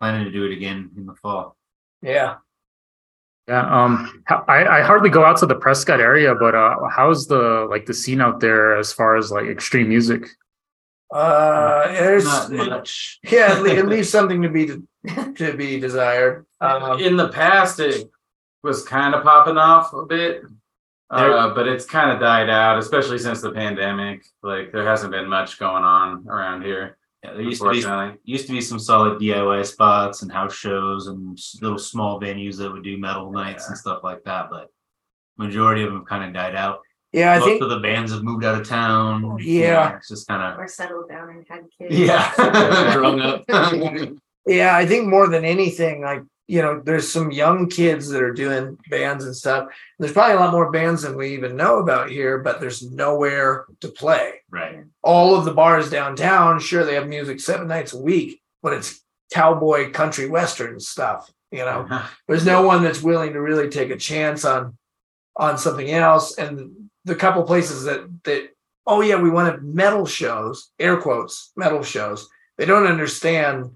Planning 0.00 0.24
to 0.24 0.30
do 0.30 0.44
it 0.44 0.52
again 0.52 0.90
in 0.96 1.06
the 1.06 1.14
fall. 1.14 1.56
yeah. 2.02 2.36
Yeah, 3.48 3.64
um, 3.72 4.22
I 4.28 4.66
I 4.66 4.82
hardly 4.82 5.08
go 5.08 5.24
out 5.24 5.38
to 5.38 5.46
the 5.46 5.54
Prescott 5.54 6.00
area, 6.00 6.34
but 6.34 6.54
uh, 6.54 6.76
how's 6.94 7.26
the 7.28 7.66
like 7.70 7.86
the 7.86 7.94
scene 7.94 8.20
out 8.20 8.40
there 8.40 8.76
as 8.76 8.92
far 8.92 9.16
as 9.16 9.32
like 9.32 9.46
extreme 9.46 9.88
music? 9.88 10.28
Uh, 11.10 11.88
there's 11.92 12.24
Not 12.24 12.50
much. 12.52 13.18
yeah, 13.30 13.56
it 13.56 13.62
le- 13.62 13.68
it 13.70 13.86
leaves 13.86 14.10
something 14.16 14.42
to 14.42 14.48
be 14.48 14.66
to 15.36 15.56
be 15.56 15.80
desired. 15.80 16.44
Um, 16.60 17.00
in 17.00 17.16
the 17.16 17.28
past, 17.28 17.80
it 17.80 18.10
was 18.62 18.84
kind 18.84 19.14
of 19.14 19.22
popping 19.22 19.56
off 19.56 19.92
a 19.94 20.04
bit, 20.04 20.42
There- 21.10 21.32
uh, 21.32 21.54
but 21.54 21.66
it's 21.66 21.86
kind 21.86 22.10
of 22.10 22.20
died 22.20 22.50
out, 22.50 22.78
especially 22.78 23.18
since 23.18 23.40
the 23.40 23.52
pandemic. 23.52 24.24
Like 24.42 24.70
there 24.72 24.86
hasn't 24.86 25.12
been 25.12 25.28
much 25.28 25.58
going 25.58 25.84
on 25.84 26.26
around 26.28 26.62
here, 26.62 26.98
Yeah, 27.24 27.32
there 27.32 27.42
used 27.42 27.62
to 27.62 27.70
be 27.70 28.18
used 28.24 28.46
to 28.48 28.52
be 28.52 28.60
some 28.60 28.78
solid 28.78 29.18
DIY 29.18 29.64
spots 29.64 30.20
and 30.22 30.30
house 30.30 30.54
shows 30.54 31.06
and 31.06 31.38
little 31.62 31.78
small 31.78 32.20
venues 32.20 32.58
that 32.58 32.70
would 32.70 32.84
do 32.84 32.98
metal 32.98 33.30
nights 33.32 33.68
and 33.68 33.78
stuff 33.78 34.04
like 34.04 34.24
that. 34.24 34.50
But 34.50 34.70
majority 35.38 35.84
of 35.84 35.92
them 35.92 36.04
kind 36.04 36.24
of 36.24 36.34
died 36.34 36.54
out. 36.54 36.80
Yeah, 37.12 37.32
I 37.32 37.38
Most 37.38 37.46
think 37.48 37.62
of 37.62 37.70
the 37.70 37.80
bands 37.80 38.12
have 38.12 38.22
moved 38.22 38.44
out 38.44 38.60
of 38.60 38.68
town. 38.68 39.38
Yeah. 39.40 39.96
it's 39.96 40.08
just 40.08 40.28
kind 40.28 40.42
of 40.42 40.58
Or 40.58 40.68
settled 40.68 41.08
down 41.08 41.30
and 41.30 41.44
had 41.48 41.64
kids. 41.78 41.94
yeah, 41.98 42.92
grown 42.94 43.20
up. 43.20 43.44
yeah, 44.46 44.76
I 44.76 44.86
think 44.86 45.08
more 45.08 45.28
than 45.28 45.44
anything, 45.44 46.02
like 46.02 46.22
you 46.50 46.62
know, 46.62 46.80
there's 46.82 47.06
some 47.12 47.30
young 47.30 47.68
kids 47.68 48.08
that 48.08 48.22
are 48.22 48.32
doing 48.32 48.78
bands 48.88 49.26
and 49.26 49.36
stuff. 49.36 49.68
There's 49.98 50.14
probably 50.14 50.36
a 50.36 50.40
lot 50.40 50.52
more 50.52 50.70
bands 50.72 51.02
than 51.02 51.14
we 51.14 51.34
even 51.34 51.56
know 51.56 51.78
about 51.78 52.08
here, 52.08 52.38
but 52.38 52.58
there's 52.58 52.90
nowhere 52.90 53.66
to 53.80 53.88
play. 53.88 54.40
right. 54.50 54.78
All 55.02 55.34
of 55.36 55.44
the 55.44 55.52
bars 55.52 55.90
downtown, 55.90 56.58
sure, 56.58 56.84
they 56.84 56.94
have 56.94 57.06
music 57.06 57.40
seven 57.40 57.68
nights 57.68 57.92
a 57.92 58.00
week, 58.00 58.40
but 58.62 58.72
it's 58.72 59.02
cowboy 59.30 59.90
country 59.90 60.26
western 60.26 60.80
stuff. 60.80 61.30
You 61.50 61.66
know, 61.66 61.86
there's 62.28 62.46
no 62.46 62.62
one 62.62 62.82
that's 62.82 63.02
willing 63.02 63.34
to 63.34 63.42
really 63.42 63.68
take 63.68 63.90
a 63.90 63.96
chance 63.98 64.46
on 64.46 64.78
on 65.36 65.58
something 65.58 65.90
else 65.90 66.38
and 66.38 66.88
the 67.08 67.14
couple 67.16 67.42
places 67.42 67.84
that 67.84 68.06
that 68.24 68.50
oh 68.86 69.00
yeah 69.00 69.20
we 69.20 69.30
want 69.30 69.54
to 69.54 69.60
metal 69.62 70.06
shows 70.06 70.70
air 70.78 70.96
quotes 71.00 71.52
metal 71.56 71.82
shows 71.82 72.28
they 72.58 72.64
don't 72.66 72.86
understand 72.86 73.70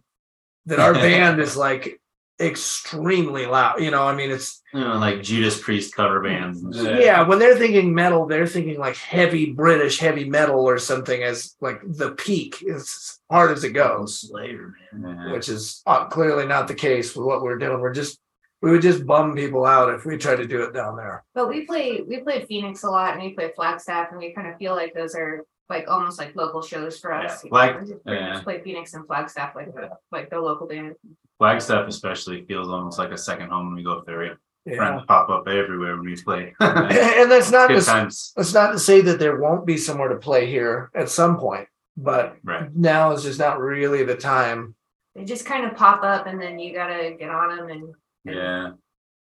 that 0.66 0.78
our 0.78 0.92
band 1.06 1.40
is 1.40 1.56
like 1.56 1.98
extremely 2.40 3.46
loud 3.46 3.80
you 3.80 3.90
know 3.90 4.02
i 4.02 4.14
mean 4.14 4.30
it's 4.30 4.62
You 4.74 4.80
know, 4.80 4.96
like 4.96 5.22
Judas 5.22 5.60
Priest 5.60 5.94
cover 5.94 6.20
bands. 6.22 6.62
Yeah. 6.76 7.22
when 7.28 7.38
they're 7.38 7.56
thinking 7.58 7.94
metal 7.94 8.26
they're 8.26 8.46
thinking 8.46 8.78
like 8.78 8.96
heavy 8.96 9.52
british 9.52 9.98
heavy 9.98 10.28
metal 10.28 10.60
or 10.68 10.78
something 10.78 11.22
as 11.22 11.54
like 11.60 11.80
the 11.84 12.12
peak 12.12 12.62
as 12.68 13.18
hard 13.30 13.52
as 13.52 13.64
it 13.64 13.72
goes 13.72 14.20
Slayer, 14.28 14.74
man. 14.92 15.30
Which 15.32 15.48
is 15.48 15.82
uh, 15.86 16.06
clearly 16.06 16.46
not 16.46 16.68
the 16.68 16.74
case 16.74 17.14
with 17.14 17.26
what 17.26 17.42
we're 17.42 17.58
doing 17.58 17.80
we're 17.80 17.94
just 17.94 18.18
we 18.62 18.70
would 18.70 18.82
just 18.82 19.04
bum 19.06 19.34
people 19.34 19.66
out 19.66 19.92
if 19.92 20.04
we 20.06 20.16
tried 20.16 20.36
to 20.36 20.46
do 20.46 20.62
it 20.62 20.72
down 20.72 20.96
there 20.96 21.24
But 21.34 21.48
we 21.48 21.66
play 21.66 22.00
we 22.02 22.20
played 22.20 22.46
Phoenix 22.46 22.82
a 22.84 22.90
lot 22.90 23.14
and 23.14 23.22
we 23.22 23.30
played 23.34 23.52
Flagstaff 23.54 24.08
and 24.10 24.18
we 24.18 24.32
kind 24.32 24.48
of 24.48 24.56
feel 24.58 24.74
like 24.74 24.94
those 24.94 25.14
are 25.14 25.44
like 25.68 25.86
almost 25.88 26.18
like 26.18 26.34
local 26.36 26.60
shows 26.62 26.98
for 26.98 27.12
us. 27.14 27.42
Yeah, 27.44 27.48
Flag- 27.50 27.80
We 27.80 27.88
just 27.88 28.00
yeah. 28.06 28.40
play 28.42 28.60
Phoenix 28.62 28.94
and 28.94 29.06
Flagstaff 29.06 29.54
like 29.56 29.74
the 29.74 29.90
like 30.10 30.30
the 30.30 30.38
local 30.40 30.66
band. 30.66 30.94
Flagstaff 31.38 31.88
especially 31.88 32.44
feels 32.44 32.68
almost 32.68 32.98
like 32.98 33.10
a 33.10 33.18
second 33.18 33.48
home 33.50 33.66
when 33.66 33.74
we 33.76 33.82
go 33.82 33.98
up 33.98 34.06
there. 34.06 34.18
We 34.20 34.72
yeah 34.72 34.76
friends 34.76 35.02
pop 35.08 35.28
up 35.28 35.48
everywhere 35.48 35.96
when 35.96 36.04
we 36.06 36.14
play. 36.16 36.54
and 36.60 37.28
that's 37.30 37.50
not 37.50 37.68
Good 37.68 37.80
to, 37.80 37.86
times. 37.86 38.32
that's 38.36 38.54
not 38.54 38.70
to 38.72 38.78
say 38.78 39.00
that 39.00 39.18
there 39.18 39.38
won't 39.40 39.66
be 39.66 39.76
somewhere 39.76 40.08
to 40.10 40.16
play 40.16 40.46
here 40.46 40.90
at 40.94 41.08
some 41.08 41.36
point 41.36 41.66
but 41.96 42.36
Right. 42.44 42.74
now 42.74 43.10
is 43.12 43.22
just 43.24 43.38
not 43.38 43.58
really 43.60 44.02
the 44.04 44.14
time 44.16 44.74
They 45.16 45.24
just 45.24 45.44
kind 45.44 45.64
of 45.66 45.74
pop 45.76 46.02
up 46.04 46.26
and 46.28 46.40
then 46.40 46.58
you 46.60 46.72
gotta 46.74 47.14
get 47.18 47.28
on 47.28 47.56
them 47.56 47.68
and 47.70 47.94
yeah. 48.24 48.72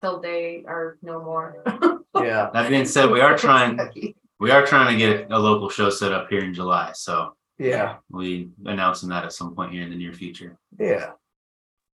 till 0.01 0.19
they 0.19 0.63
are 0.67 0.97
no 1.01 1.23
more. 1.23 1.63
yeah 2.15 2.49
That 2.53 2.69
being 2.69 2.85
said, 2.85 3.09
we 3.09 3.21
are 3.21 3.37
trying 3.37 3.79
we 4.39 4.51
are 4.51 4.65
trying 4.65 4.97
to 4.97 4.97
get 4.97 5.31
a 5.31 5.37
local 5.37 5.69
show 5.69 5.89
set 5.89 6.11
up 6.11 6.29
here 6.29 6.41
in 6.41 6.53
July. 6.53 6.91
So 6.93 7.35
yeah 7.57 7.97
we 8.09 8.49
announcing 8.65 9.09
that 9.09 9.23
at 9.23 9.33
some 9.33 9.53
point 9.55 9.71
here 9.71 9.83
in 9.83 9.89
the 9.89 9.95
near 9.95 10.13
future. 10.13 10.57
yeah 10.79 11.11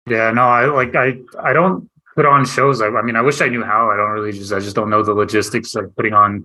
Yeah, 0.08 0.32
no, 0.32 0.44
I 0.44 0.66
like 0.66 0.96
I 0.96 1.18
I 1.40 1.54
don't 1.54 1.90
put 2.16 2.26
on 2.26 2.46
shows. 2.46 2.82
I, 2.82 2.88
I 2.88 3.02
mean, 3.02 3.16
I 3.16 3.22
wish 3.22 3.42
I 3.42 3.48
knew 3.48 3.64
how. 3.64 3.90
I 3.90 3.96
don't 3.96 4.10
really 4.12 4.32
just 4.32 4.52
I 4.52 4.60
just 4.60 4.76
don't 4.76 4.90
know 4.90 5.04
the 5.04 5.14
logistics 5.14 5.76
of 5.76 5.96
putting 5.96 6.14
on 6.14 6.44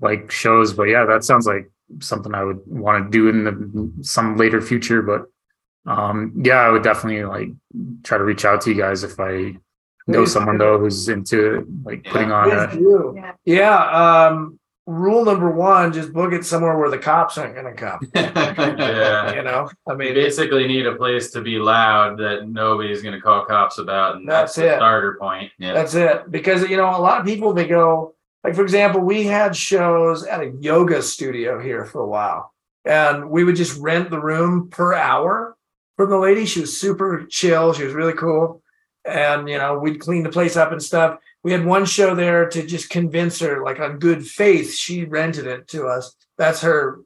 like 0.00 0.30
shows. 0.30 0.72
But 0.72 0.84
yeah, 0.84 1.04
that 1.06 1.24
sounds 1.24 1.46
like 1.46 1.70
something 2.00 2.34
I 2.34 2.44
would 2.44 2.60
want 2.66 3.04
to 3.04 3.10
do 3.10 3.28
in 3.28 3.44
the 3.44 4.04
some 4.04 4.36
later 4.36 4.60
future. 4.60 5.02
But 5.02 5.22
um 5.90 6.32
yeah, 6.42 6.60
I 6.60 6.70
would 6.70 6.82
definitely 6.82 7.24
like 7.24 7.48
try 8.02 8.18
to 8.18 8.24
reach 8.24 8.44
out 8.44 8.62
to 8.62 8.70
you 8.70 8.76
guys 8.76 9.02
if 9.04 9.18
I 9.18 9.56
know 10.06 10.24
someone 10.24 10.58
though 10.58 10.78
who's 10.78 11.08
into 11.08 11.66
like 11.84 12.04
putting 12.04 12.30
on 12.32 12.50
a. 12.50 13.14
Yeah. 13.14 13.32
Yeah, 13.44 14.26
um, 14.28 14.58
rule 14.86 15.24
number 15.24 15.50
one, 15.50 15.92
just 15.92 16.12
book 16.12 16.32
it 16.32 16.44
somewhere 16.44 16.76
where 16.76 16.90
the 16.90 16.98
cops 16.98 17.38
aren't 17.38 17.54
gonna 17.54 17.72
come, 17.74 18.00
Yeah. 18.14 19.34
you 19.34 19.42
know? 19.42 19.68
I 19.88 19.92
We 19.94 20.04
mean, 20.06 20.14
basically 20.14 20.66
need 20.66 20.86
a 20.86 20.94
place 20.96 21.30
to 21.32 21.40
be 21.40 21.58
loud 21.58 22.18
that 22.18 22.48
nobody's 22.48 23.02
gonna 23.02 23.20
call 23.20 23.44
cops 23.46 23.78
about, 23.78 24.16
and 24.16 24.28
that's 24.28 24.54
That's 24.54 24.68
the 24.68 24.74
it. 24.74 24.76
starter 24.76 25.16
point. 25.20 25.52
Yeah. 25.58 25.72
That's 25.72 25.94
it. 25.94 26.30
Because, 26.30 26.68
you 26.68 26.76
know, 26.76 26.90
a 26.90 27.00
lot 27.00 27.20
of 27.20 27.26
people, 27.26 27.52
they 27.54 27.66
go, 27.66 28.14
like, 28.42 28.54
for 28.54 28.62
example, 28.62 29.00
we 29.00 29.24
had 29.24 29.56
shows 29.56 30.24
at 30.26 30.40
a 30.40 30.52
yoga 30.60 31.00
studio 31.02 31.58
here 31.60 31.86
for 31.86 32.02
a 32.02 32.06
while. 32.06 32.52
And 32.84 33.30
we 33.30 33.42
would 33.44 33.56
just 33.56 33.80
rent 33.80 34.10
the 34.10 34.20
room 34.20 34.68
per 34.68 34.92
hour 34.92 35.56
from 35.96 36.10
the 36.10 36.18
lady. 36.18 36.44
She 36.44 36.60
was 36.60 36.78
super 36.78 37.24
chill. 37.30 37.72
She 37.72 37.84
was 37.84 37.94
really 37.94 38.12
cool. 38.12 38.60
And, 39.04 39.48
you 39.48 39.58
know, 39.58 39.78
we'd 39.78 40.00
clean 40.00 40.22
the 40.22 40.30
place 40.30 40.56
up 40.56 40.72
and 40.72 40.82
stuff. 40.82 41.18
We 41.42 41.52
had 41.52 41.64
one 41.64 41.84
show 41.84 42.14
there 42.14 42.48
to 42.48 42.66
just 42.66 42.88
convince 42.88 43.38
her, 43.40 43.62
like, 43.62 43.80
on 43.80 43.98
good 43.98 44.26
faith, 44.26 44.72
she 44.74 45.04
rented 45.04 45.46
it 45.46 45.68
to 45.68 45.86
us. 45.86 46.14
That's 46.38 46.62
her 46.62 47.00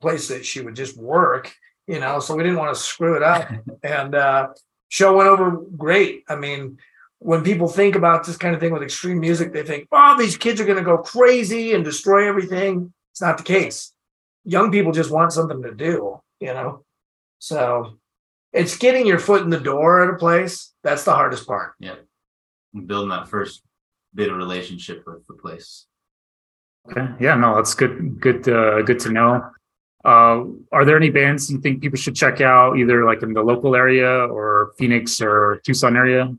place 0.00 0.28
that 0.28 0.46
she 0.46 0.60
would 0.60 0.76
just 0.76 0.96
work, 0.96 1.54
you 1.86 2.00
know, 2.00 2.20
so 2.20 2.34
we 2.34 2.42
didn't 2.42 2.58
want 2.58 2.74
to 2.74 2.80
screw 2.80 3.16
it 3.16 3.22
up. 3.22 3.50
And 3.82 4.14
uh 4.14 4.48
show 4.88 5.16
went 5.16 5.28
over 5.28 5.50
great. 5.76 6.24
I 6.28 6.36
mean, 6.36 6.78
when 7.18 7.42
people 7.42 7.68
think 7.68 7.96
about 7.96 8.24
this 8.24 8.36
kind 8.36 8.54
of 8.54 8.60
thing 8.60 8.72
with 8.72 8.82
extreme 8.82 9.18
music, 9.18 9.52
they 9.52 9.62
think, 9.62 9.88
oh, 9.90 10.16
these 10.16 10.36
kids 10.36 10.60
are 10.60 10.64
going 10.64 10.78
to 10.78 10.84
go 10.84 10.98
crazy 10.98 11.74
and 11.74 11.84
destroy 11.84 12.28
everything. 12.28 12.92
It's 13.12 13.20
not 13.20 13.38
the 13.38 13.44
case. 13.44 13.92
Young 14.44 14.70
people 14.70 14.92
just 14.92 15.10
want 15.10 15.32
something 15.32 15.62
to 15.62 15.74
do, 15.74 16.20
you 16.38 16.52
know? 16.54 16.84
So 17.38 17.98
it's 18.54 18.76
getting 18.78 19.06
your 19.06 19.18
foot 19.18 19.42
in 19.42 19.50
the 19.50 19.60
door 19.60 20.02
at 20.02 20.14
a 20.14 20.16
place. 20.16 20.72
That's 20.82 21.04
the 21.04 21.12
hardest 21.12 21.46
part. 21.46 21.74
Yeah. 21.80 21.96
Building 22.86 23.10
that 23.10 23.28
first 23.28 23.62
bit 24.14 24.30
of 24.30 24.36
relationship 24.38 25.04
with 25.06 25.26
the 25.26 25.34
place. 25.34 25.86
Okay. 26.90 27.06
Yeah, 27.20 27.34
no, 27.34 27.54
that's 27.56 27.74
good. 27.74 28.20
Good. 28.20 28.48
Uh, 28.48 28.82
good 28.82 28.98
to 29.00 29.10
know. 29.10 29.42
Uh, 30.04 30.44
are 30.70 30.84
there 30.84 30.96
any 30.98 31.08
bands 31.10 31.50
you 31.50 31.58
think 31.60 31.80
people 31.80 31.96
should 31.98 32.14
check 32.14 32.40
out, 32.40 32.76
either 32.78 33.04
like 33.04 33.22
in 33.22 33.32
the 33.32 33.42
local 33.42 33.74
area 33.74 34.06
or 34.26 34.72
Phoenix 34.78 35.20
or 35.20 35.60
Tucson 35.64 35.96
area? 35.96 36.32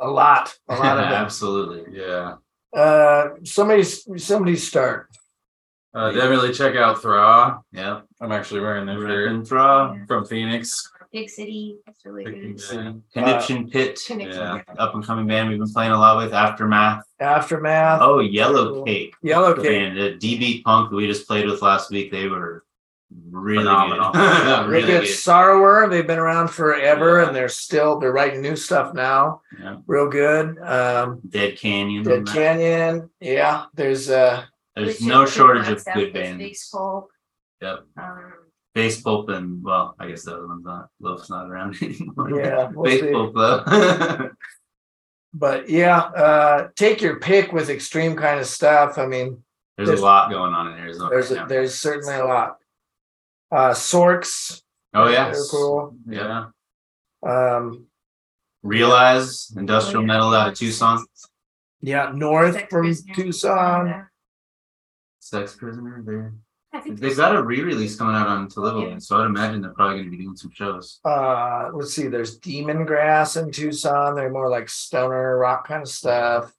A 0.00 0.08
lot, 0.08 0.56
a 0.68 0.74
lot 0.74 0.98
of 0.98 1.04
them. 1.10 1.12
Absolutely. 1.12 1.98
Yeah, 2.00 2.36
Uh, 2.74 3.28
somebody's, 3.44 4.02
somebody 4.24 4.56
start. 4.56 5.08
uh, 5.94 6.10
definitely 6.12 6.52
check 6.52 6.76
out 6.76 7.02
Thraw. 7.02 7.60
Yeah. 7.72 8.00
I'm 8.22 8.32
actually 8.32 8.60
wearing 8.62 8.86
their 8.86 8.98
shirt 8.98 9.08
Rippin' 9.30 9.44
Thraw. 9.44 9.96
from 10.08 10.24
Phoenix. 10.24 10.90
Big 11.14 11.30
City. 11.30 11.78
That's 11.86 12.04
really 12.04 12.24
Big 12.24 12.42
good. 12.42 12.60
City. 12.60 12.94
Conniption 13.12 13.70
Pit. 13.70 14.00
Connection. 14.04 14.40
Yeah. 14.42 14.60
Up 14.78 14.94
and 14.96 15.04
coming 15.04 15.28
band 15.28 15.48
we've 15.48 15.60
been 15.60 15.72
playing 15.72 15.92
a 15.92 15.98
lot 15.98 16.16
with. 16.16 16.34
Aftermath. 16.34 17.04
Aftermath, 17.20 18.00
Oh, 18.02 18.18
Yellow 18.18 18.84
Cake. 18.84 19.14
Yellow 19.22 19.54
The 19.54 19.62
Cake. 19.62 19.70
band, 19.94 19.96
the 19.96 20.18
DB 20.18 20.64
Punk 20.64 20.90
that 20.90 20.96
we 20.96 21.06
just 21.06 21.28
played 21.28 21.46
with 21.46 21.62
last 21.62 21.90
week. 21.92 22.10
They 22.10 22.26
were 22.26 22.64
really 23.30 23.62
Phenomenal. 23.62 24.10
good. 24.12 24.20
They 24.20 24.66
really 24.68 24.86
get 24.88 25.00
good. 25.02 25.08
Sorrower. 25.10 25.88
They've 25.88 26.04
been 26.06 26.18
around 26.18 26.48
forever 26.48 27.20
Yeah. 27.20 27.28
and 27.28 27.36
they're 27.36 27.48
still, 27.48 28.00
they're 28.00 28.10
writing 28.12 28.42
new 28.42 28.56
stuff 28.56 28.92
now. 28.92 29.40
Yeah. 29.56 29.76
Real 29.86 30.08
good. 30.08 30.58
Um, 30.58 31.20
Dead 31.28 31.56
Canyon. 31.56 32.02
Dead 32.02 32.26
Canyon. 32.26 33.08
Yeah, 33.20 33.66
there's 33.74 34.10
uh 34.10 34.42
There's 34.74 34.88
Richard 35.00 35.06
no 35.06 35.24
King 35.26 35.32
shortage 35.32 35.68
of 35.68 35.78
Blackstaff 35.84 35.94
good 35.94 36.06
is 36.08 36.12
bands. 36.12 36.38
Base 36.38 36.74
Yep. 37.62 37.84
Um, 37.96 38.32
Bass 38.74 39.00
Pulp 39.00 39.28
and 39.28 39.62
well, 39.62 39.94
I 40.00 40.08
guess 40.08 40.24
the 40.24 40.34
other 40.34 40.48
one's 40.48 40.64
not. 40.64 40.88
Loaf's 41.00 41.30
not 41.30 41.48
around 41.48 41.76
anymore. 41.82 42.30
Yeah, 42.40 42.70
we'll 42.74 42.84
Bass 42.84 43.00
see. 43.00 43.12
Pulp 43.12 43.34
though. 43.34 44.30
but 45.34 45.68
yeah, 45.68 45.98
uh 45.98 46.68
take 46.76 47.00
your 47.00 47.20
pick 47.20 47.52
with 47.52 47.70
extreme 47.70 48.16
kind 48.16 48.40
of 48.40 48.46
stuff. 48.46 48.98
I 48.98 49.06
mean, 49.06 49.42
There's, 49.76 49.88
There's- 49.88 50.00
a 50.00 50.04
lot 50.04 50.30
going 50.30 50.52
on 50.54 50.72
in 50.72 50.78
Arizona. 50.78 51.10
there's 51.10 51.30
right 51.30 51.40
now. 51.40 51.46
there's 51.46 51.74
certainly 51.74 52.14
a 52.16 52.24
lot. 52.24 52.56
Uh 53.52 53.70
Sorks. 53.70 54.62
oh 54.94 55.08
they're 55.10 55.34
cool. 55.50 55.96
Yeah. 56.08 56.46
Um 57.26 57.86
Realize 58.62 59.52
industrial 59.56 59.98
Oh, 59.98 60.00
yeah. 60.00 60.06
metal 60.06 60.34
out 60.34 60.48
of 60.48 60.54
Tucson. 60.54 61.04
yeah, 61.82 62.10
north 62.14 62.54
Sex 62.54 62.66
from 62.70 62.80
Prisoner. 62.80 63.14
Tucson. 63.14 64.06
Sex 65.20 65.54
Prisoner. 65.54 66.02
They're, 66.06 66.32
I 66.32 66.53
think 66.84 67.00
they've 67.00 67.16
got 67.16 67.34
a 67.34 67.42
re-release 67.42 67.96
coming 67.96 68.14
out 68.14 68.26
on 68.28 68.48
Tolivo, 68.48 68.90
Yeah. 68.90 68.98
so 68.98 69.18
I'd 69.20 69.26
imagine 69.26 69.62
they're 69.62 69.72
probably 69.72 69.96
going 69.96 70.10
to 70.10 70.16
be 70.16 70.22
doing 70.22 70.36
some 70.36 70.50
shows. 70.52 71.00
Uh 71.04 71.70
let's 71.72 71.92
see, 71.94 72.06
there's 72.08 72.38
Demon 72.38 72.84
Grass 72.86 73.36
in 73.36 73.50
Tucson. 73.50 74.14
They're 74.14 74.30
more 74.30 74.48
like 74.48 74.68
stoner 74.68 75.36
rock 75.38 75.66
kind 75.66 75.82
of 75.82 75.88
stuff. 75.88 76.52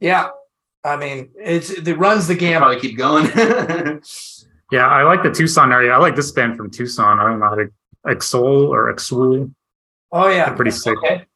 Yeah. 0.00 0.28
I 0.84 0.96
mean, 0.96 1.30
it's 1.38 1.70
it 1.70 1.98
runs 1.98 2.26
the 2.26 2.34
They'll 2.34 2.40
gamut. 2.60 2.62
Probably 2.62 2.80
keep 2.80 2.96
going. 2.98 4.00
Yeah, 4.72 4.86
I 4.88 5.02
like 5.04 5.22
the 5.22 5.30
Tucson 5.30 5.72
area. 5.72 5.92
I 5.92 5.98
like 5.98 6.16
this 6.16 6.32
band 6.32 6.56
from 6.56 6.70
Tucson. 6.70 7.20
I 7.20 7.24
don't 7.30 7.38
know 7.38 7.46
how 7.48 7.54
to 7.54 7.70
Exol 8.06 8.68
or 8.70 8.92
Exul. 8.92 9.52
Oh 10.10 10.28
yeah. 10.28 10.46
They're 10.46 10.56
pretty 10.56 10.70
sick. 10.72 10.96
Okay. 10.98 11.26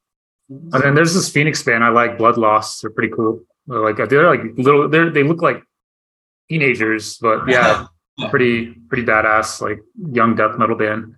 And 0.49 0.73
then 0.83 0.95
there's 0.95 1.15
this 1.15 1.29
Phoenix 1.29 1.63
band 1.63 1.85
I 1.85 1.91
like, 1.91 2.19
Blood 2.19 2.37
Loss. 2.39 2.81
They're 2.81 2.91
pretty 2.91 3.13
cool. 3.15 3.43
They're 3.67 3.81
like 3.81 4.09
they're 4.09 4.27
like 4.27 4.41
little. 4.57 4.89
They 4.89 4.99
are 4.99 5.11
they 5.11 5.23
look 5.23 5.43
like 5.43 5.63
teenagers, 6.49 7.19
but 7.19 7.43
yeah, 7.49 7.87
pretty 8.31 8.75
pretty 8.89 9.05
badass. 9.05 9.61
Like 9.61 9.81
young 10.13 10.35
death 10.35 10.59
metal 10.59 10.77
band. 10.77 11.15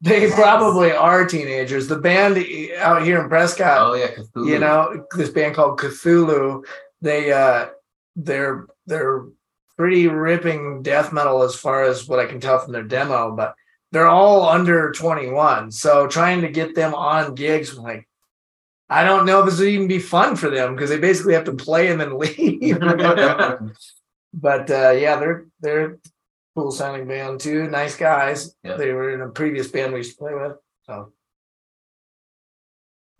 They 0.00 0.30
probably 0.30 0.92
are 0.92 1.26
teenagers. 1.26 1.88
The 1.88 1.98
band 1.98 2.38
out 2.78 3.02
here 3.02 3.20
in 3.20 3.28
Prescott, 3.28 3.78
oh 3.80 3.94
yeah, 3.94 4.14
Cthulhu. 4.14 4.48
you 4.48 4.58
know, 4.60 5.06
this 5.16 5.30
band 5.30 5.56
called 5.56 5.80
Cthulhu, 5.80 6.64
they 7.00 7.32
uh 7.32 7.68
they're 8.14 8.66
they're 8.86 9.24
pretty 9.76 10.08
ripping 10.08 10.82
death 10.82 11.12
metal 11.12 11.42
as 11.42 11.54
far 11.54 11.84
as 11.84 12.06
what 12.06 12.18
I 12.18 12.26
can 12.26 12.40
tell 12.40 12.58
from 12.58 12.72
their 12.72 12.84
demo, 12.84 13.34
but 13.34 13.54
they're 13.90 14.08
all 14.08 14.48
under 14.48 14.92
21. 14.92 15.70
So 15.72 16.06
trying 16.06 16.42
to 16.42 16.48
get 16.48 16.74
them 16.74 16.94
on 16.94 17.34
gigs 17.34 17.76
I'm 17.76 17.82
like 17.82 18.08
I 18.90 19.04
don't 19.04 19.26
know 19.26 19.40
if 19.40 19.46
this 19.46 19.58
would 19.58 19.68
even 19.68 19.88
be 19.88 19.98
fun 19.98 20.36
for 20.36 20.48
them 20.48 20.74
because 20.74 20.90
they 20.90 20.98
basically 20.98 21.34
have 21.34 21.44
to 21.44 21.54
play 21.54 21.88
and 21.88 22.00
then 22.00 22.18
leave. 22.18 22.78
but 24.32 24.70
uh 24.70 24.90
yeah, 24.90 25.16
they're 25.16 25.46
they're 25.60 25.98
cool 26.56 26.70
sounding 26.70 27.06
band 27.06 27.40
too. 27.40 27.68
Nice 27.68 27.96
guys. 27.96 28.54
Yeah. 28.64 28.76
They 28.76 28.92
were 28.92 29.10
in 29.14 29.20
a 29.20 29.28
previous 29.28 29.68
band 29.68 29.92
we 29.92 30.00
used 30.00 30.12
to 30.12 30.18
play 30.18 30.34
with. 30.34 30.56
So 30.82 31.12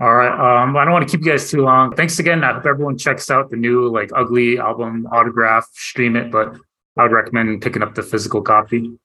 All 0.01 0.15
right. 0.15 0.63
Um, 0.63 0.77
I 0.77 0.85
don't 0.85 0.93
want 0.93 1.09
to 1.09 1.11
keep 1.17 1.25
you 1.25 1.33
guys 1.33 1.51
too 1.51 1.63
long. 1.63 1.95
Thanks 1.95 2.19
again. 2.19 2.45
I 2.45 2.55
hope 2.55 2.67
everyone 2.67 2.99
checks 2.99 3.31
out 3.31 3.51
the 3.51 3.57
new 3.57 3.89
like 3.89 4.11
ugly 4.15 4.59
album 4.59 5.07
autograph, 5.13 5.69
stream 5.73 6.17
it, 6.17 6.31
but 6.31 6.57
I 6.97 7.03
would 7.03 7.13
recommend 7.13 7.61
picking 7.63 7.83
up 7.83 7.95
the 7.95 8.03
physical 8.03 8.43
copy. 8.43 8.99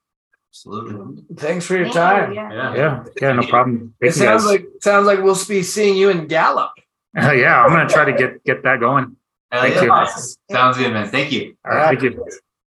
Absolutely. 0.49 1.23
thanks 1.35 1.65
for 1.65 1.75
your 1.75 1.85
Thank 1.91 1.95
you, 1.95 2.01
time. 2.01 2.33
Yeah. 2.33 2.51
Yeah. 2.53 2.75
Yeah, 2.75 3.03
yeah, 3.21 3.31
no 3.33 3.47
problem. 3.47 3.95
It 3.99 4.11
Thank 4.11 4.15
you 4.17 4.21
sounds 4.21 4.43
guys. 4.43 4.51
like 4.51 4.65
sounds 4.81 5.07
like 5.07 5.23
we'll 5.23 5.45
be 5.47 5.63
seeing 5.63 5.97
you 5.97 6.09
in 6.09 6.27
Gallup. 6.27 6.71
yeah, 7.15 7.63
I'm 7.63 7.71
gonna 7.71 7.89
try 7.89 8.05
to 8.05 8.13
get 8.13 8.43
get 8.43 8.61
that 8.63 8.79
going. 8.79 9.15
Hell 9.53 9.61
Thank 9.61 9.75
yeah. 9.75 10.07
you. 10.17 10.55
Sounds 10.55 10.77
good, 10.77 10.91
man. 10.91 11.07
Thank 11.09 11.31
you. 11.31 11.55
All 11.63 11.75
right, 11.75 11.99
thank 11.99 12.01
you. 12.01 12.25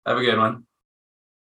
Have 0.06 0.18
a 0.18 0.22
good 0.22 0.38
one. 0.38 0.66